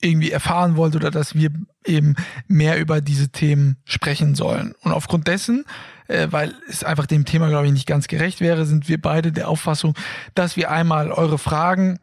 irgendwie 0.00 0.30
erfahren 0.30 0.76
wollt 0.76 0.96
oder 0.96 1.10
dass 1.10 1.34
wir 1.34 1.50
eben 1.84 2.16
mehr 2.48 2.78
über 2.78 3.00
diese 3.00 3.28
Themen 3.28 3.76
sprechen 3.84 4.34
sollen. 4.34 4.74
Und 4.82 4.92
aufgrund 4.92 5.28
dessen, 5.28 5.64
äh, 6.08 6.28
weil 6.30 6.54
es 6.68 6.84
einfach 6.84 7.06
dem 7.06 7.24
Thema, 7.24 7.48
glaube 7.48 7.66
ich, 7.66 7.72
nicht 7.72 7.86
ganz 7.86 8.08
gerecht 8.08 8.40
wäre, 8.40 8.66
sind 8.66 8.88
wir 8.88 9.00
beide 9.00 9.32
der 9.32 9.48
Auffassung, 9.48 9.94
dass 10.34 10.56
wir 10.56 10.70
einmal 10.70 11.12
eure 11.12 11.38
Fragen 11.38 11.98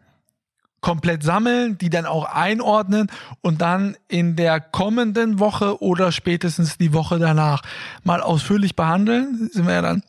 komplett 0.81 1.23
sammeln, 1.23 1.77
die 1.77 1.89
dann 1.89 2.05
auch 2.05 2.25
einordnen 2.25 3.07
und 3.41 3.61
dann 3.61 3.97
in 4.07 4.35
der 4.35 4.59
kommenden 4.59 5.39
Woche 5.39 5.81
oder 5.81 6.11
spätestens 6.11 6.77
die 6.77 6.93
Woche 6.93 7.19
danach 7.19 7.63
mal 8.03 8.21
ausführlich 8.21 8.75
behandeln. 8.75 9.49
Sind 9.51 9.65
wir 9.65 9.73
ja 9.73 9.81
dann 9.81 10.03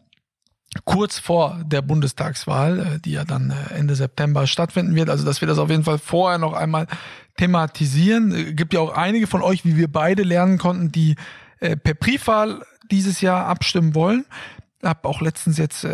kurz 0.85 1.19
vor 1.19 1.61
der 1.65 1.83
Bundestagswahl, 1.83 2.79
äh, 2.79 2.99
die 3.01 3.13
ja 3.13 3.25
dann 3.25 3.51
äh, 3.51 3.75
Ende 3.75 3.95
September 3.95 4.47
stattfinden 4.47 4.95
wird. 4.95 5.11
Also, 5.11 5.25
dass 5.25 5.41
wir 5.41 5.49
das 5.49 5.59
auf 5.59 5.71
jeden 5.71 5.85
Fall 5.85 5.99
vorher 5.99 6.39
noch 6.39 6.53
einmal 6.53 6.87
thematisieren. 7.39 8.33
Äh, 8.33 8.53
gibt 8.53 8.75
ja 8.75 8.81
auch 8.81 8.95
einige 8.95 9.27
von 9.27 9.41
euch, 9.43 9.65
wie 9.65 9.77
wir 9.77 9.89
beide 9.89 10.23
lernen 10.23 10.59
konnten, 10.59 10.93
die 10.93 11.17
per 11.61 11.95
Briefwahl 11.95 12.65
dieses 12.89 13.21
Jahr 13.21 13.47
abstimmen 13.47 13.97
wollen. 13.97 14.27
Hab 14.81 15.05
auch 15.05 15.21
letztens 15.21 15.59
jetzt 15.59 15.85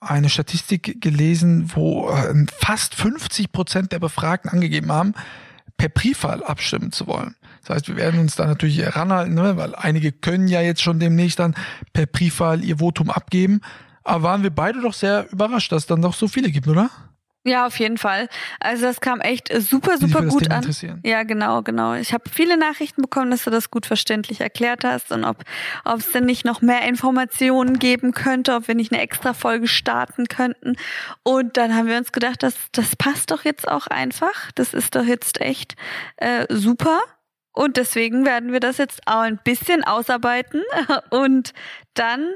eine 0.00 0.30
Statistik 0.30 1.02
gelesen, 1.02 1.70
wo 1.74 2.10
fast 2.58 2.94
50 2.94 3.52
Prozent 3.52 3.92
der 3.92 3.98
Befragten 3.98 4.50
angegeben 4.50 4.90
haben, 4.90 5.12
per 5.76 5.90
Briefwahl 5.90 6.42
abstimmen 6.44 6.92
zu 6.92 7.06
wollen. 7.06 7.36
Das 7.62 7.76
heißt, 7.76 7.88
wir 7.88 7.96
werden 7.96 8.20
uns 8.20 8.36
da 8.36 8.46
natürlich 8.46 8.78
heranhalten, 8.78 9.34
ne? 9.34 9.56
weil 9.56 9.74
einige 9.74 10.12
können 10.12 10.48
ja 10.48 10.60
jetzt 10.60 10.82
schon 10.82 10.98
demnächst 10.98 11.38
dann 11.38 11.54
per 11.92 12.06
Briefwahl 12.06 12.64
ihr 12.64 12.78
Votum 12.78 13.10
abgeben. 13.10 13.60
Aber 14.04 14.24
waren 14.24 14.42
wir 14.42 14.50
beide 14.50 14.80
doch 14.80 14.94
sehr 14.94 15.30
überrascht, 15.30 15.70
dass 15.70 15.82
es 15.82 15.86
dann 15.86 16.02
doch 16.02 16.14
so 16.14 16.26
viele 16.26 16.50
gibt, 16.50 16.66
oder? 16.66 16.90
Ja, 17.44 17.66
auf 17.66 17.78
jeden 17.80 17.98
Fall. 17.98 18.28
Also 18.60 18.86
das 18.86 19.00
kam 19.00 19.20
echt 19.20 19.48
super, 19.52 19.98
super 19.98 20.24
gut 20.26 20.48
an. 20.50 20.64
Ja, 21.02 21.24
genau, 21.24 21.62
genau. 21.62 21.94
Ich 21.94 22.12
habe 22.12 22.30
viele 22.30 22.56
Nachrichten 22.56 23.02
bekommen, 23.02 23.32
dass 23.32 23.42
du 23.42 23.50
das 23.50 23.70
gut 23.70 23.84
verständlich 23.84 24.40
erklärt 24.40 24.84
hast 24.84 25.10
und 25.10 25.24
ob 25.24 25.42
ob 25.84 25.98
es 25.98 26.12
denn 26.12 26.24
nicht 26.24 26.44
noch 26.44 26.62
mehr 26.62 26.82
Informationen 26.86 27.80
geben 27.80 28.12
könnte, 28.12 28.54
ob 28.54 28.68
wir 28.68 28.76
nicht 28.76 28.92
eine 28.92 29.02
extra 29.02 29.34
Folge 29.34 29.66
starten 29.66 30.28
könnten. 30.28 30.76
Und 31.24 31.56
dann 31.56 31.74
haben 31.74 31.88
wir 31.88 31.96
uns 31.96 32.12
gedacht, 32.12 32.44
das 32.44 32.54
das 32.70 32.94
passt 32.94 33.32
doch 33.32 33.44
jetzt 33.44 33.66
auch 33.66 33.88
einfach. 33.88 34.52
Das 34.54 34.72
ist 34.72 34.94
doch 34.94 35.04
jetzt 35.04 35.40
echt 35.40 35.74
äh, 36.18 36.46
super. 36.48 37.00
Und 37.52 37.76
deswegen 37.76 38.24
werden 38.24 38.52
wir 38.52 38.60
das 38.60 38.78
jetzt 38.78 39.00
auch 39.06 39.20
ein 39.20 39.40
bisschen 39.42 39.82
ausarbeiten 39.82 40.62
und 41.10 41.52
dann 41.94 42.28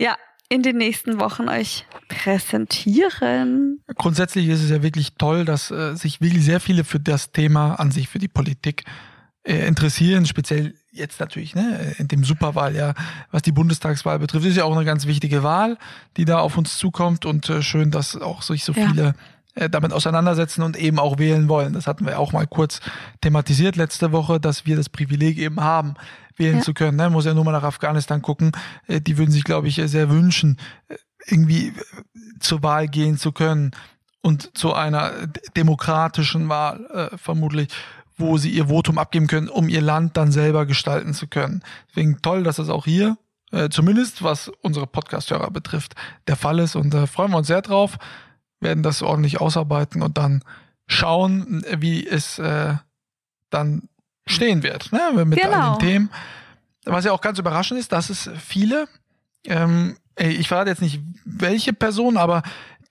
ja, 0.00 0.16
in 0.48 0.62
den 0.62 0.76
nächsten 0.76 1.20
Wochen 1.20 1.48
euch 1.48 1.84
präsentieren. 2.08 3.80
Grundsätzlich 3.96 4.48
ist 4.48 4.62
es 4.62 4.70
ja 4.70 4.82
wirklich 4.82 5.14
toll, 5.14 5.44
dass 5.44 5.70
äh, 5.70 5.94
sich 5.94 6.20
wirklich 6.20 6.44
sehr 6.44 6.60
viele 6.60 6.84
für 6.84 7.00
das 7.00 7.32
Thema 7.32 7.74
an 7.74 7.90
sich, 7.90 8.08
für 8.08 8.18
die 8.18 8.28
Politik 8.28 8.84
äh, 9.42 9.66
interessieren, 9.66 10.26
speziell 10.26 10.74
jetzt 10.90 11.20
natürlich, 11.20 11.54
ne, 11.54 11.94
in 11.98 12.08
dem 12.08 12.24
Superwahl, 12.24 12.74
ja, 12.74 12.94
was 13.30 13.42
die 13.42 13.52
Bundestagswahl 13.52 14.18
betrifft, 14.18 14.46
ist 14.46 14.56
ja 14.56 14.64
auch 14.64 14.74
eine 14.74 14.84
ganz 14.84 15.06
wichtige 15.06 15.42
Wahl, 15.42 15.76
die 16.16 16.24
da 16.24 16.38
auf 16.38 16.56
uns 16.56 16.78
zukommt 16.78 17.24
und 17.24 17.48
äh, 17.48 17.62
schön, 17.62 17.90
dass 17.90 18.16
auch 18.16 18.42
sich 18.42 18.64
so 18.64 18.72
ja. 18.72 18.88
viele 18.88 19.14
äh, 19.54 19.68
damit 19.68 19.92
auseinandersetzen 19.92 20.62
und 20.62 20.76
eben 20.76 20.98
auch 20.98 21.18
wählen 21.18 21.48
wollen. 21.48 21.72
Das 21.72 21.86
hatten 21.86 22.06
wir 22.06 22.18
auch 22.18 22.32
mal 22.32 22.46
kurz 22.46 22.80
thematisiert 23.20 23.76
letzte 23.76 24.12
Woche, 24.12 24.40
dass 24.40 24.66
wir 24.66 24.76
das 24.76 24.88
Privileg 24.88 25.38
eben 25.38 25.60
haben, 25.60 25.94
wählen 26.38 26.58
ja. 26.58 26.62
zu 26.62 26.74
können. 26.74 26.96
Ne? 26.96 27.10
Muss 27.10 27.24
ja 27.24 27.34
nur 27.34 27.44
mal 27.44 27.52
nach 27.52 27.62
Afghanistan 27.62 28.22
gucken. 28.22 28.52
Äh, 28.86 29.00
die 29.00 29.18
würden 29.18 29.30
sich, 29.30 29.44
glaube 29.44 29.68
ich, 29.68 29.76
sehr 29.76 30.10
wünschen, 30.10 30.58
äh, 30.88 30.96
irgendwie 31.26 31.72
zur 32.40 32.62
Wahl 32.62 32.88
gehen 32.88 33.18
zu 33.18 33.32
können 33.32 33.72
und 34.22 34.56
zu 34.56 34.74
einer 34.74 35.12
demokratischen 35.56 36.48
Wahl 36.48 36.86
äh, 37.12 37.16
vermutlich, 37.16 37.68
wo 38.16 38.36
sie 38.36 38.50
ihr 38.50 38.68
Votum 38.68 38.98
abgeben 38.98 39.26
können, 39.26 39.48
um 39.48 39.68
ihr 39.68 39.80
Land 39.80 40.16
dann 40.16 40.32
selber 40.32 40.66
gestalten 40.66 41.14
zu 41.14 41.28
können. 41.28 41.62
Deswegen 41.88 42.20
toll, 42.20 42.42
dass 42.42 42.56
das 42.56 42.68
auch 42.68 42.84
hier, 42.84 43.16
äh, 43.52 43.68
zumindest 43.68 44.22
was 44.22 44.50
unsere 44.60 44.86
Podcast-Hörer 44.86 45.50
betrifft, 45.50 45.94
der 46.26 46.36
Fall 46.36 46.58
ist 46.58 46.74
und 46.74 46.92
äh, 46.94 47.06
freuen 47.06 47.30
wir 47.30 47.38
uns 47.38 47.46
sehr 47.46 47.62
drauf, 47.62 47.96
werden 48.60 48.82
das 48.82 49.02
ordentlich 49.02 49.40
ausarbeiten 49.40 50.02
und 50.02 50.18
dann 50.18 50.42
schauen, 50.88 51.64
wie 51.76 52.06
es 52.06 52.38
äh, 52.38 52.74
dann 53.50 53.88
stehen 54.28 54.62
wird, 54.62 54.92
ne? 54.92 55.24
mit 55.24 55.40
genau. 55.40 55.72
all 55.72 55.78
den 55.78 55.88
Themen. 55.88 56.10
Was 56.84 57.04
ja 57.04 57.12
auch 57.12 57.20
ganz 57.20 57.38
überraschend 57.38 57.78
ist, 57.78 57.92
dass 57.92 58.10
es 58.10 58.30
viele, 58.38 58.88
ähm, 59.44 59.96
ich 60.16 60.48
verrate 60.48 60.70
jetzt 60.70 60.82
nicht 60.82 61.00
welche 61.24 61.72
Person, 61.72 62.16
aber 62.16 62.42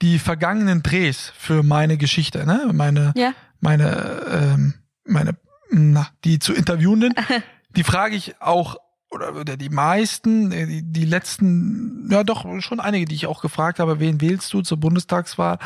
die 0.02 0.20
vergangenen 0.20 0.84
Drehs 0.84 1.32
für 1.38 1.64
meine 1.64 1.98
Geschichte, 1.98 2.46
ne? 2.46 2.70
meine, 2.74 3.14
ja. 3.16 3.34
meine, 3.60 4.22
ähm, 4.32 4.74
meine, 5.06 5.36
na, 5.72 6.08
die 6.24 6.40
zu 6.40 6.54
interviewenden, 6.54 7.14
die 7.76 7.84
frage 7.84 8.16
ich 8.16 8.40
auch 8.42 8.78
oder 9.10 9.46
die 9.46 9.70
meisten, 9.70 10.50
die, 10.50 10.84
die 10.84 11.06
letzten, 11.06 12.10
ja 12.12 12.24
doch 12.24 12.46
schon 12.62 12.80
einige, 12.80 13.06
die 13.06 13.16
ich 13.16 13.26
auch 13.26 13.42
gefragt 13.42 13.80
habe, 13.80 14.00
wen 14.00 14.22
wählst 14.22 14.54
du 14.54 14.62
zur 14.62 14.78
Bundestagswahl? 14.78 15.60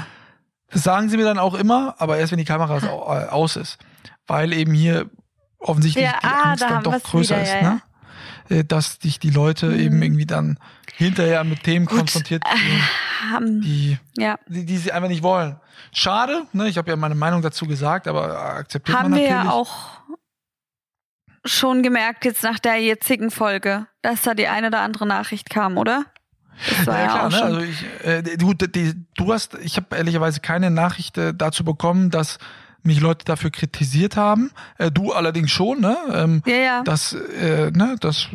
Das 0.69 0.83
sagen 0.83 1.09
sie 1.09 1.17
mir 1.17 1.25
dann 1.25 1.39
auch 1.39 1.55
immer, 1.55 1.95
aber 1.97 2.17
erst 2.17 2.31
wenn 2.31 2.39
die 2.39 2.45
Kamera 2.45 2.77
aus 3.29 3.55
ist. 3.55 3.77
Weil 4.27 4.53
eben 4.53 4.73
hier 4.73 5.09
offensichtlich 5.61 6.05
ja, 6.05 6.19
die 6.21 6.27
ah, 6.27 6.41
Angst 6.43 6.63
da 6.63 6.69
dann 6.69 6.83
doch 6.83 7.03
größer 7.03 7.41
wieder, 7.41 7.43
ist, 7.43 7.61
ne? 7.61 7.81
Äh, 8.49 8.63
dass 8.65 8.99
dich 8.99 9.19
die 9.19 9.29
Leute 9.29 9.67
mhm. 9.67 9.79
eben 9.79 10.01
irgendwie 10.01 10.25
dann 10.25 10.59
hinterher 10.95 11.43
mit 11.43 11.63
Themen 11.63 11.85
Gut. 11.85 11.99
konfrontiert 11.99 12.43
ähm, 13.37 13.61
die, 13.61 13.97
ja. 14.17 14.37
die, 14.47 14.65
die 14.65 14.77
sie 14.77 14.91
einfach 14.91 15.09
nicht 15.09 15.23
wollen. 15.23 15.55
Schade, 15.93 16.43
ne? 16.53 16.67
Ich 16.67 16.77
habe 16.77 16.89
ja 16.89 16.95
meine 16.95 17.15
Meinung 17.15 17.41
dazu 17.41 17.65
gesagt, 17.65 18.07
aber 18.07 18.37
akzeptiert 18.39 18.97
Haben 18.97 19.11
man 19.11 19.19
natürlich. 19.19 19.31
Haben 19.31 19.45
wir 19.45 19.51
ja 19.51 19.55
auch 19.55 20.01
schon 21.45 21.83
gemerkt 21.83 22.25
jetzt 22.25 22.43
nach 22.43 22.59
der 22.59 22.77
jetzigen 22.77 23.31
Folge, 23.31 23.87
dass 24.01 24.21
da 24.21 24.33
die 24.33 24.47
eine 24.47 24.67
oder 24.67 24.81
andere 24.81 25.07
Nachricht 25.07 25.49
kam, 25.49 25.77
oder? 25.77 26.05
Das 26.69 26.87
war 26.87 26.99
ja, 26.99 27.05
ja 27.05 27.09
klar, 27.09 27.29
ne? 27.29 27.41
Also 27.41 27.59
ich, 27.61 28.05
äh, 28.05 28.21
du, 28.37 28.53
die, 28.53 28.93
du 29.15 29.33
hast, 29.33 29.55
ich 29.63 29.77
habe 29.77 29.95
ehrlicherweise 29.95 30.41
keine 30.41 30.69
Nachricht 30.69 31.17
äh, 31.17 31.33
dazu 31.33 31.63
bekommen, 31.63 32.11
dass 32.11 32.37
mich 32.83 32.99
Leute 32.99 33.25
dafür 33.25 33.51
kritisiert 33.51 34.17
haben. 34.17 34.51
Äh, 34.77 34.91
du 34.91 35.11
allerdings 35.13 35.51
schon, 35.51 35.81
ne? 35.81 35.97
Ähm, 36.11 36.43
ja, 36.45 36.55
ja. 36.55 36.83
Das, 36.83 37.13
äh, 37.13 37.71
ne, 37.71 37.95
das 37.99 38.27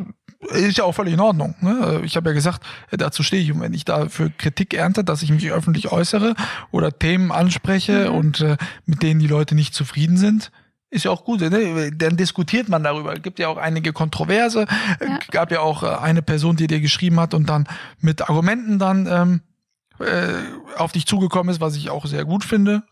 ist 0.51 0.79
ja 0.79 0.85
auch 0.85 0.93
völlig 0.93 1.15
in 1.15 1.21
Ordnung. 1.21 1.55
Ne? 1.61 2.03
Ich 2.05 2.17
habe 2.17 2.31
ja 2.31 2.35
gesagt, 2.35 2.65
äh, 2.91 2.97
dazu 2.97 3.23
stehe 3.23 3.43
ich. 3.43 3.53
Und 3.53 3.61
wenn 3.61 3.75
ich 3.75 3.85
dafür 3.85 4.31
Kritik 4.37 4.75
ernte, 4.75 5.05
dass 5.05 5.23
ich 5.23 5.31
mich 5.31 5.51
öffentlich 5.51 5.93
äußere 5.93 6.35
oder 6.71 6.97
Themen 6.97 7.33
anspreche 7.33 8.11
mhm. 8.11 8.15
und 8.15 8.41
äh, 8.41 8.57
mit 8.85 9.03
denen 9.03 9.21
die 9.21 9.27
Leute 9.27 9.55
nicht 9.55 9.75
zufrieden 9.75 10.17
sind, 10.17 10.51
ist 10.91 11.05
ja 11.05 11.11
auch 11.11 11.25
gut. 11.25 11.41
Ne? 11.41 11.93
Dann 11.93 12.17
diskutiert 12.17 12.69
man 12.69 12.85
darüber. 12.85 13.15
Es 13.15 13.23
gibt 13.23 13.39
ja 13.39 13.49
auch 13.49 13.57
einige 13.57 13.93
Kontroverse. 13.93 14.67
Ja. 15.01 15.19
gab 15.31 15.51
ja 15.51 15.61
auch 15.61 15.83
äh, 15.83 15.87
eine 15.87 16.23
Person, 16.23 16.57
die 16.57 16.67
dir 16.67 16.81
geschrieben 16.81 17.19
hat 17.21 17.35
und 17.35 17.49
dann 17.49 17.69
mit 18.01 18.29
Argumenten 18.29 18.79
dann 18.79 19.07
ähm, 19.07 19.41
äh, 19.99 20.79
auf 20.79 20.93
dich 20.93 21.07
zugekommen 21.07 21.53
ist, 21.53 21.61
was 21.61 21.77
ich 21.77 21.91
auch 21.91 22.07
sehr 22.07 22.25
gut 22.25 22.45
finde. 22.45 22.83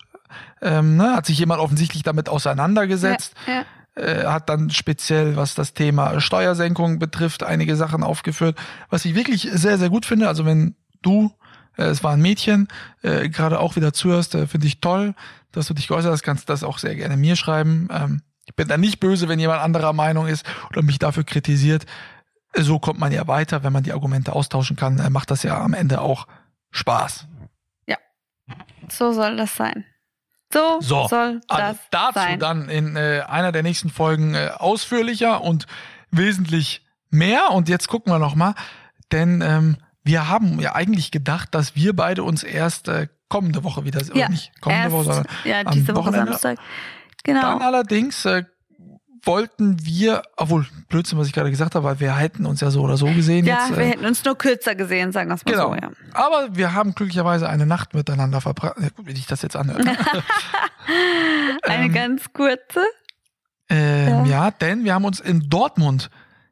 Ähm, 0.60 0.96
ne, 0.96 1.14
hat 1.14 1.26
sich 1.26 1.38
jemand 1.38 1.60
offensichtlich 1.60 2.02
damit 2.02 2.28
auseinandergesetzt. 2.28 3.34
Ja, 3.46 3.52
ja. 3.54 3.64
Äh, 3.96 4.26
hat 4.26 4.48
dann 4.48 4.70
speziell, 4.70 5.36
was 5.36 5.54
das 5.54 5.72
Thema 5.72 6.20
Steuersenkung 6.20 6.98
betrifft, 6.98 7.44
einige 7.44 7.76
Sachen 7.76 8.02
aufgeführt, 8.02 8.58
was 8.90 9.04
ich 9.04 9.14
wirklich 9.14 9.48
sehr, 9.52 9.78
sehr 9.78 9.88
gut 9.88 10.04
finde. 10.04 10.26
Also 10.26 10.44
wenn 10.44 10.74
du, 11.02 11.30
äh, 11.76 11.84
es 11.84 12.02
war 12.02 12.14
ein 12.14 12.20
Mädchen, 12.20 12.66
äh, 13.02 13.28
gerade 13.28 13.60
auch 13.60 13.76
wieder 13.76 13.92
zuhörst, 13.92 14.34
äh, 14.34 14.46
finde 14.48 14.66
ich 14.66 14.80
toll, 14.80 15.14
dass 15.52 15.68
du 15.68 15.74
dich 15.74 15.86
geäußert 15.86 16.10
hast, 16.10 16.24
kannst 16.24 16.48
das 16.48 16.64
auch 16.64 16.78
sehr 16.78 16.96
gerne 16.96 17.16
mir 17.16 17.36
schreiben. 17.36 17.88
Ähm, 17.92 18.22
ich 18.46 18.56
bin 18.56 18.66
da 18.66 18.76
nicht 18.76 18.98
böse, 18.98 19.28
wenn 19.28 19.38
jemand 19.38 19.62
anderer 19.62 19.92
Meinung 19.92 20.26
ist 20.26 20.44
oder 20.70 20.82
mich 20.82 20.98
dafür 20.98 21.22
kritisiert. 21.22 21.86
So 22.56 22.78
kommt 22.78 22.98
man 22.98 23.12
ja 23.12 23.26
weiter, 23.26 23.62
wenn 23.64 23.72
man 23.72 23.84
die 23.84 23.92
Argumente 23.92 24.32
austauschen 24.32 24.76
kann, 24.76 24.98
äh, 24.98 25.08
macht 25.08 25.30
das 25.30 25.44
ja 25.44 25.60
am 25.60 25.72
Ende 25.72 26.00
auch 26.00 26.26
Spaß. 26.72 27.26
Ja, 27.86 27.96
so 28.88 29.12
soll 29.12 29.36
das 29.36 29.54
sein. 29.54 29.84
So, 30.54 30.78
so 30.80 31.08
soll 31.08 31.40
also 31.48 31.62
das 31.62 31.76
dazu 31.90 32.18
sein. 32.20 32.38
dann 32.38 32.68
in 32.68 32.96
äh, 32.96 33.22
einer 33.26 33.50
der 33.50 33.64
nächsten 33.64 33.90
Folgen 33.90 34.34
äh, 34.34 34.50
ausführlicher 34.56 35.42
und 35.42 35.66
wesentlich 36.12 36.86
mehr. 37.10 37.50
Und 37.50 37.68
jetzt 37.68 37.88
gucken 37.88 38.12
wir 38.12 38.20
noch 38.20 38.36
mal, 38.36 38.54
denn 39.10 39.42
ähm, 39.42 39.78
wir 40.04 40.28
haben 40.28 40.60
ja 40.60 40.74
eigentlich 40.74 41.10
gedacht, 41.10 41.54
dass 41.54 41.74
wir 41.74 41.96
beide 41.96 42.22
uns 42.22 42.44
erst 42.44 42.88
äh, 42.88 43.08
kommende 43.28 43.64
Woche 43.64 43.84
wieder, 43.84 44.00
ja, 44.14 44.28
nicht 44.28 44.52
kommende 44.60 44.84
erst, 44.84 44.92
Woche, 44.92 45.04
sondern 45.04 45.26
ja, 45.44 45.64
diese 45.64 45.96
Woche 45.96 46.12
Samstag. 46.12 46.58
Genau. 47.24 47.40
Dann 47.40 47.62
allerdings 47.62 48.24
äh, 48.24 48.44
wollten 49.26 49.84
wir, 49.84 50.22
obwohl 50.36 50.66
Blödsinn, 50.88 51.18
was 51.18 51.26
ich 51.26 51.32
gerade 51.32 51.50
gesagt 51.50 51.74
habe, 51.74 51.84
weil 51.84 52.00
wir 52.00 52.16
hätten 52.16 52.46
uns 52.46 52.60
ja 52.60 52.70
so 52.70 52.82
oder 52.82 52.96
so 52.96 53.06
gesehen. 53.06 53.44
Ja, 53.46 53.66
jetzt, 53.66 53.76
wir 53.76 53.84
äh, 53.84 53.90
hätten 53.90 54.04
uns 54.06 54.24
nur 54.24 54.36
kürzer 54.36 54.74
gesehen, 54.74 55.12
sagen 55.12 55.30
wir 55.30 55.34
es 55.34 55.44
mal 55.44 55.52
Genau. 55.52 55.68
so, 55.70 55.74
ja. 55.74 55.90
Aber 56.12 56.48
wir 56.56 56.74
haben 56.74 56.94
glücklicherweise 56.94 57.48
eine 57.48 57.66
Nacht 57.66 57.94
miteinander 57.94 58.40
verbracht. 58.40 58.76
Ja, 58.80 58.88
gut, 58.90 59.06
wie 59.06 59.12
ich 59.12 59.26
das 59.26 59.42
jetzt 59.42 59.56
anhöre. 59.56 59.80
Eine 61.62 61.86
Ähm, 61.86 61.92
ganz 61.92 62.32
kurze. 62.32 62.80
ähm, 63.70 64.26
ja. 64.26 64.50
denn 64.50 64.84
wir 64.84 64.94
haben 64.94 65.04
uns 65.04 65.20
in 65.20 65.48
Dortmund 65.48 66.10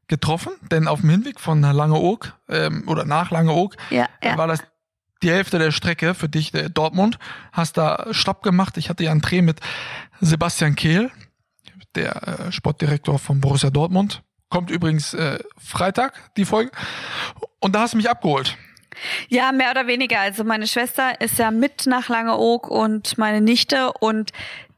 getroffen, 0.08 0.52
denn 0.70 0.88
auf 0.88 1.00
dem 1.00 1.10
Hinweg 1.10 1.40
von 1.40 1.60
Langeoog 1.62 2.32
ähm, 2.48 2.84
oder 2.86 3.04
nach 3.04 3.30
Langeoog 3.30 3.76
Ja, 3.90 4.06
ja. 4.22 4.36
war 4.38 4.46
das 4.46 4.60
die 5.22 5.30
Hälfte 5.30 5.58
der 5.58 5.70
Strecke 5.70 6.14
für 6.14 6.28
dich 6.28 6.52
äh, 6.54 6.68
Dortmund. 6.68 7.18
Hast 7.52 7.76
da 7.76 8.06
Stopp 8.10 8.42
gemacht. 8.42 8.76
Ich 8.76 8.88
hatte 8.88 9.04
ja 9.04 9.12
einen 9.12 9.20
Dreh 9.20 9.40
mit 9.42 9.60
Sebastian 10.20 10.74
Kehl, 10.74 11.10
der 11.94 12.46
äh, 12.48 12.52
Sportdirektor 12.52 13.18
von 13.18 13.40
Borussia 13.40 13.70
Dortmund. 13.70 14.22
Kommt 14.48 14.70
übrigens 14.70 15.14
äh, 15.14 15.38
Freitag 15.58 16.14
die 16.36 16.44
Folge. 16.44 16.70
Und 17.60 17.74
da 17.74 17.80
hast 17.80 17.94
du 17.94 17.96
mich 17.96 18.10
abgeholt. 18.10 18.56
Ja, 19.28 19.52
mehr 19.52 19.70
oder 19.70 19.86
weniger. 19.86 20.20
Also 20.20 20.44
meine 20.44 20.66
Schwester 20.66 21.20
ist 21.20 21.38
ja 21.38 21.50
mit 21.50 21.86
nach 21.86 22.08
Langeoog 22.08 22.68
und 22.68 23.16
meine 23.18 23.40
Nichte 23.40 23.92
und 23.92 24.32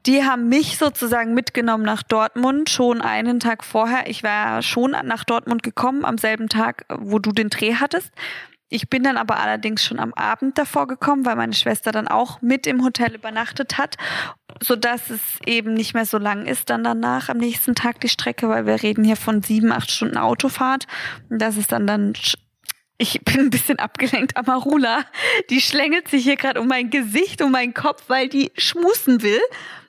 die 0.06 0.22
haben 0.22 0.48
mich 0.48 0.76
sozusagen 0.76 1.32
mitgenommen 1.32 1.84
nach 1.84 2.02
Dortmund 2.02 2.68
schon 2.68 3.00
einen 3.00 3.40
Tag 3.40 3.64
vorher. 3.64 4.08
Ich 4.08 4.22
war 4.22 4.60
schon 4.60 4.90
nach 4.90 5.24
Dortmund 5.24 5.62
gekommen 5.62 6.04
am 6.04 6.18
selben 6.18 6.48
Tag, 6.48 6.84
wo 6.94 7.18
du 7.18 7.32
den 7.32 7.48
Dreh 7.48 7.76
hattest. 7.76 8.10
Ich 8.68 8.88
bin 8.88 9.02
dann 9.02 9.16
aber 9.16 9.38
allerdings 9.38 9.84
schon 9.84 10.00
am 10.00 10.14
Abend 10.14 10.58
davor 10.58 10.86
gekommen, 10.86 11.24
weil 11.26 11.36
meine 11.36 11.52
Schwester 11.52 11.92
dann 11.92 12.08
auch 12.08 12.40
mit 12.42 12.66
im 12.66 12.82
Hotel 12.82 13.14
übernachtet 13.14 13.78
hat, 13.78 13.96
so 14.60 14.74
dass 14.74 15.10
es 15.10 15.20
eben 15.46 15.74
nicht 15.74 15.94
mehr 15.94 16.06
so 16.06 16.18
lang 16.18 16.46
ist 16.46 16.70
dann 16.70 16.82
danach 16.82 17.28
am 17.28 17.38
nächsten 17.38 17.74
Tag 17.74 18.00
die 18.00 18.08
Strecke, 18.08 18.48
weil 18.48 18.66
wir 18.66 18.82
reden 18.82 19.04
hier 19.04 19.16
von 19.16 19.42
sieben, 19.42 19.70
acht 19.70 19.90
Stunden 19.90 20.16
Autofahrt. 20.16 20.86
Und 21.28 21.40
das 21.40 21.56
ist 21.56 21.72
dann 21.72 21.86
dann 21.86 22.14
ich 22.96 23.20
bin 23.22 23.40
ein 23.40 23.50
bisschen 23.50 23.78
abgelenkt. 23.78 24.36
Amarula, 24.36 25.04
die 25.50 25.60
schlängelt 25.60 26.08
sich 26.08 26.24
hier 26.24 26.36
gerade 26.36 26.60
um 26.60 26.68
mein 26.68 26.90
Gesicht, 26.90 27.42
um 27.42 27.50
meinen 27.50 27.74
Kopf, 27.74 28.04
weil 28.06 28.28
die 28.28 28.52
schmusen 28.56 29.22
will. 29.22 29.40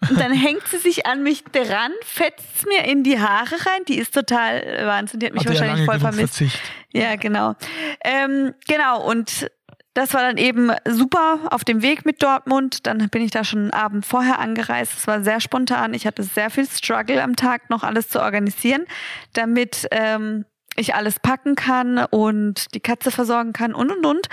Und 0.10 0.20
dann 0.20 0.34
hängt 0.34 0.68
sie 0.68 0.78
sich 0.78 1.06
an 1.06 1.22
mich 1.22 1.44
dran, 1.44 1.92
fetzt 2.04 2.66
mir 2.68 2.86
in 2.86 3.04
die 3.04 3.20
Haare 3.20 3.54
rein. 3.54 3.86
Die 3.88 3.98
ist 3.98 4.14
total 4.14 4.64
äh, 4.64 4.88
Wahnsinn. 4.88 5.20
Die 5.20 5.28
hat 5.28 5.34
mich 5.34 5.44
ja 5.44 5.50
wahrscheinlich 5.50 5.86
voll 5.86 6.00
vermisst. 6.00 6.38
Verzicht. 6.38 6.60
Ja, 6.94 7.16
genau. 7.16 7.56
Ähm, 8.04 8.54
genau, 8.68 9.06
und 9.06 9.52
das 9.94 10.14
war 10.14 10.22
dann 10.22 10.38
eben 10.38 10.72
super 10.86 11.40
auf 11.52 11.64
dem 11.64 11.82
Weg 11.82 12.06
mit 12.06 12.24
Dortmund. 12.24 12.88
Dann 12.88 13.08
bin 13.10 13.22
ich 13.22 13.32
da 13.32 13.44
schon 13.44 13.60
einen 13.60 13.72
Abend 13.72 14.06
vorher 14.06 14.40
angereist. 14.40 14.94
Es 14.98 15.08
war 15.08 15.24
sehr 15.24 15.40
spontan. 15.40 15.94
Ich 15.94 16.08
hatte 16.08 16.24
sehr 16.24 16.50
viel 16.50 16.68
Struggle 16.68 17.22
am 17.22 17.36
Tag, 17.36 17.70
noch 17.70 17.84
alles 17.84 18.10
zu 18.10 18.22
organisieren, 18.22 18.86
damit 19.34 19.88
ähm, 19.92 20.46
ich 20.76 20.96
alles 20.96 21.20
packen 21.20 21.56
kann 21.56 22.00
und 22.10 22.74
die 22.74 22.80
Katze 22.80 23.12
versorgen 23.12 23.54
kann 23.54 23.74
und 23.74 23.92
und 23.92 24.06
und. 24.06 24.28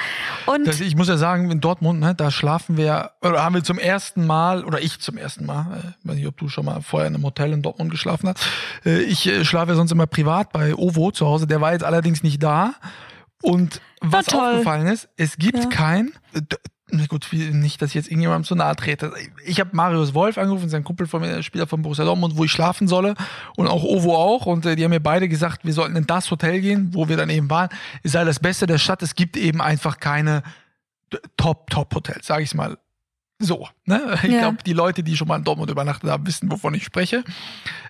Und 0.46 0.66
Das, 0.66 0.80
ich 0.80 0.96
muss 0.96 1.08
ja 1.08 1.16
sagen, 1.16 1.50
in 1.50 1.60
Dortmund, 1.60 2.00
ne, 2.00 2.14
da 2.14 2.30
schlafen 2.30 2.76
wir, 2.76 3.12
oder 3.22 3.44
haben 3.44 3.54
wir 3.54 3.64
zum 3.64 3.78
ersten 3.78 4.26
Mal, 4.26 4.64
oder 4.64 4.80
ich 4.80 4.98
zum 5.00 5.16
ersten 5.16 5.46
Mal, 5.46 5.94
äh, 6.04 6.08
weiß 6.08 6.16
nicht, 6.16 6.26
ob 6.26 6.36
du 6.38 6.48
schon 6.48 6.64
mal 6.64 6.82
vorher 6.82 7.08
in 7.08 7.14
einem 7.14 7.24
Hotel 7.24 7.52
in 7.52 7.62
Dortmund 7.62 7.90
geschlafen 7.90 8.28
hast. 8.28 8.44
Äh, 8.84 9.02
ich 9.02 9.26
äh, 9.26 9.44
schlafe 9.44 9.70
ja 9.72 9.76
sonst 9.76 9.92
immer 9.92 10.06
privat 10.06 10.52
bei 10.52 10.74
Ovo 10.74 11.10
zu 11.12 11.26
Hause, 11.26 11.46
der 11.46 11.60
war 11.60 11.72
jetzt 11.72 11.84
allerdings 11.84 12.22
nicht 12.22 12.42
da. 12.42 12.74
Und 13.42 13.80
was 14.00 14.28
aufgefallen 14.32 14.86
ist, 14.86 15.08
es 15.16 15.36
gibt 15.36 15.58
Ja. 15.58 15.66
kein, 15.68 16.12
na 16.94 17.06
gut, 17.06 17.26
nicht, 17.32 17.80
dass 17.80 17.90
ich 17.90 17.94
jetzt 17.94 18.08
irgendjemandem 18.08 18.44
zu 18.44 18.54
nahe 18.54 18.76
trete. 18.76 19.12
Ich 19.46 19.58
habe 19.60 19.70
Marius 19.74 20.12
Wolf 20.14 20.36
angerufen, 20.36 20.68
sein 20.68 20.84
Kumpel 20.84 21.06
von 21.06 21.22
mir, 21.22 21.42
Spieler 21.42 21.66
von 21.66 21.80
Borussia 21.82 22.04
Dortmund, 22.04 22.36
wo 22.36 22.44
ich 22.44 22.52
schlafen 22.52 22.86
solle 22.86 23.14
und 23.56 23.66
auch 23.66 23.82
Ovo 23.82 24.14
auch 24.16 24.44
und 24.46 24.66
äh, 24.66 24.76
die 24.76 24.84
haben 24.84 24.90
mir 24.90 25.00
beide 25.00 25.28
gesagt, 25.28 25.64
wir 25.64 25.72
sollten 25.72 25.96
in 25.96 26.06
das 26.06 26.30
Hotel 26.30 26.60
gehen, 26.60 26.90
wo 26.92 27.08
wir 27.08 27.16
dann 27.16 27.30
eben 27.30 27.48
waren. 27.48 27.70
Es 28.02 28.12
sei 28.12 28.24
das 28.24 28.38
Beste 28.40 28.66
der 28.66 28.78
Stadt, 28.78 29.02
es 29.02 29.14
gibt 29.14 29.36
eben 29.36 29.60
einfach 29.62 29.98
keine 30.00 30.42
Top-Top-Hotels, 31.36 32.26
sage 32.26 32.42
ich 32.42 32.54
mal 32.54 32.78
so. 33.38 33.68
Ne? 33.86 34.18
Ich 34.22 34.30
Ja. 34.30 34.40
glaube, 34.40 34.58
die 34.64 34.72
Leute, 34.72 35.02
die 35.02 35.16
schon 35.16 35.28
mal 35.28 35.36
in 35.36 35.44
Dortmund 35.44 35.70
übernachtet 35.70 36.10
haben, 36.10 36.26
wissen, 36.26 36.50
wovon 36.50 36.74
ich 36.74 36.84
spreche. 36.84 37.24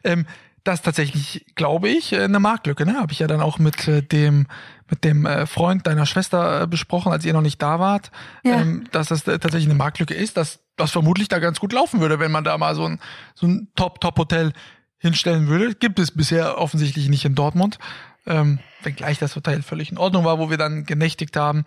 Ähm, 0.04 0.26
das 0.64 0.76
ist 0.78 0.84
tatsächlich, 0.84 1.44
glaube 1.56 1.88
ich, 1.88 2.12
äh, 2.12 2.22
eine 2.22 2.38
Marktlücke. 2.40 2.86
Ne? 2.86 2.94
Habe 2.94 3.12
ich 3.12 3.18
ja 3.18 3.26
dann 3.26 3.40
auch 3.40 3.58
mit 3.58 3.88
äh, 3.88 4.02
dem 4.02 4.46
mit 4.92 5.04
dem 5.04 5.24
äh, 5.24 5.46
Freund 5.46 5.86
deiner 5.86 6.04
Schwester 6.04 6.60
äh, 6.62 6.66
besprochen, 6.66 7.12
als 7.12 7.24
ihr 7.24 7.32
noch 7.32 7.40
nicht 7.40 7.62
da 7.62 7.80
wart, 7.80 8.10
Ja. 8.44 8.60
ähm, 8.60 8.84
dass 8.92 9.08
das 9.08 9.26
äh, 9.26 9.38
tatsächlich 9.38 9.70
eine 9.70 9.78
Marktlücke 9.78 10.12
ist, 10.12 10.36
dass 10.36 10.60
das 10.76 10.90
vermutlich 10.90 11.28
da 11.28 11.38
ganz 11.38 11.58
gut 11.60 11.72
laufen 11.72 12.00
würde, 12.00 12.20
wenn 12.20 12.30
man 12.30 12.44
da 12.44 12.58
mal 12.58 12.74
so 12.74 12.84
ein 12.84 13.00
so 13.34 13.46
ein 13.46 13.68
Top-Top-Hotel 13.74 14.52
hinstellen 14.98 15.48
würde. 15.48 15.74
Gibt 15.74 15.98
es 15.98 16.10
bisher 16.10 16.58
offensichtlich 16.58 17.08
nicht 17.08 17.24
in 17.24 17.34
Dortmund. 17.34 17.78
Ähm, 18.26 18.58
wenngleich 18.82 19.18
das 19.18 19.34
Hotel 19.34 19.62
völlig 19.62 19.90
in 19.90 19.96
Ordnung 19.98 20.26
war, 20.26 20.38
wo 20.38 20.50
wir 20.50 20.58
dann 20.58 20.84
genächtigt 20.84 21.36
haben. 21.38 21.64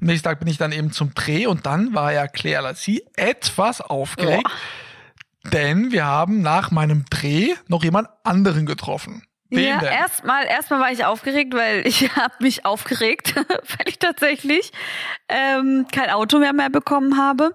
Am 0.00 0.06
nächsten 0.06 0.28
Tag 0.28 0.38
bin 0.38 0.46
ich 0.48 0.56
dann 0.56 0.70
eben 0.70 0.92
zum 0.92 1.12
Dreh 1.14 1.46
und 1.48 1.66
dann 1.66 1.94
war 1.96 2.12
ja 2.12 2.28
Claire 2.28 2.62
Lassie 2.62 3.02
etwas 3.16 3.80
aufgeregt, 3.80 4.48
denn 5.52 5.90
wir 5.90 6.04
haben 6.04 6.40
nach 6.42 6.70
meinem 6.70 7.04
Dreh 7.10 7.54
noch 7.66 7.82
jemand 7.82 8.08
anderen 8.22 8.66
getroffen. 8.66 9.24
Wen 9.50 9.64
ja, 9.64 9.82
erstmal 9.82 10.44
erstmal 10.46 10.80
war 10.80 10.92
ich 10.92 11.04
aufgeregt, 11.04 11.54
weil 11.54 11.82
ich 11.86 12.14
habe 12.16 12.34
mich 12.40 12.64
aufgeregt, 12.66 13.34
weil 13.36 13.88
ich 13.88 13.98
tatsächlich 13.98 14.72
ähm, 15.28 15.86
kein 15.92 16.10
Auto 16.10 16.38
mehr 16.38 16.52
mehr 16.52 16.70
bekommen 16.70 17.16
habe. 17.16 17.54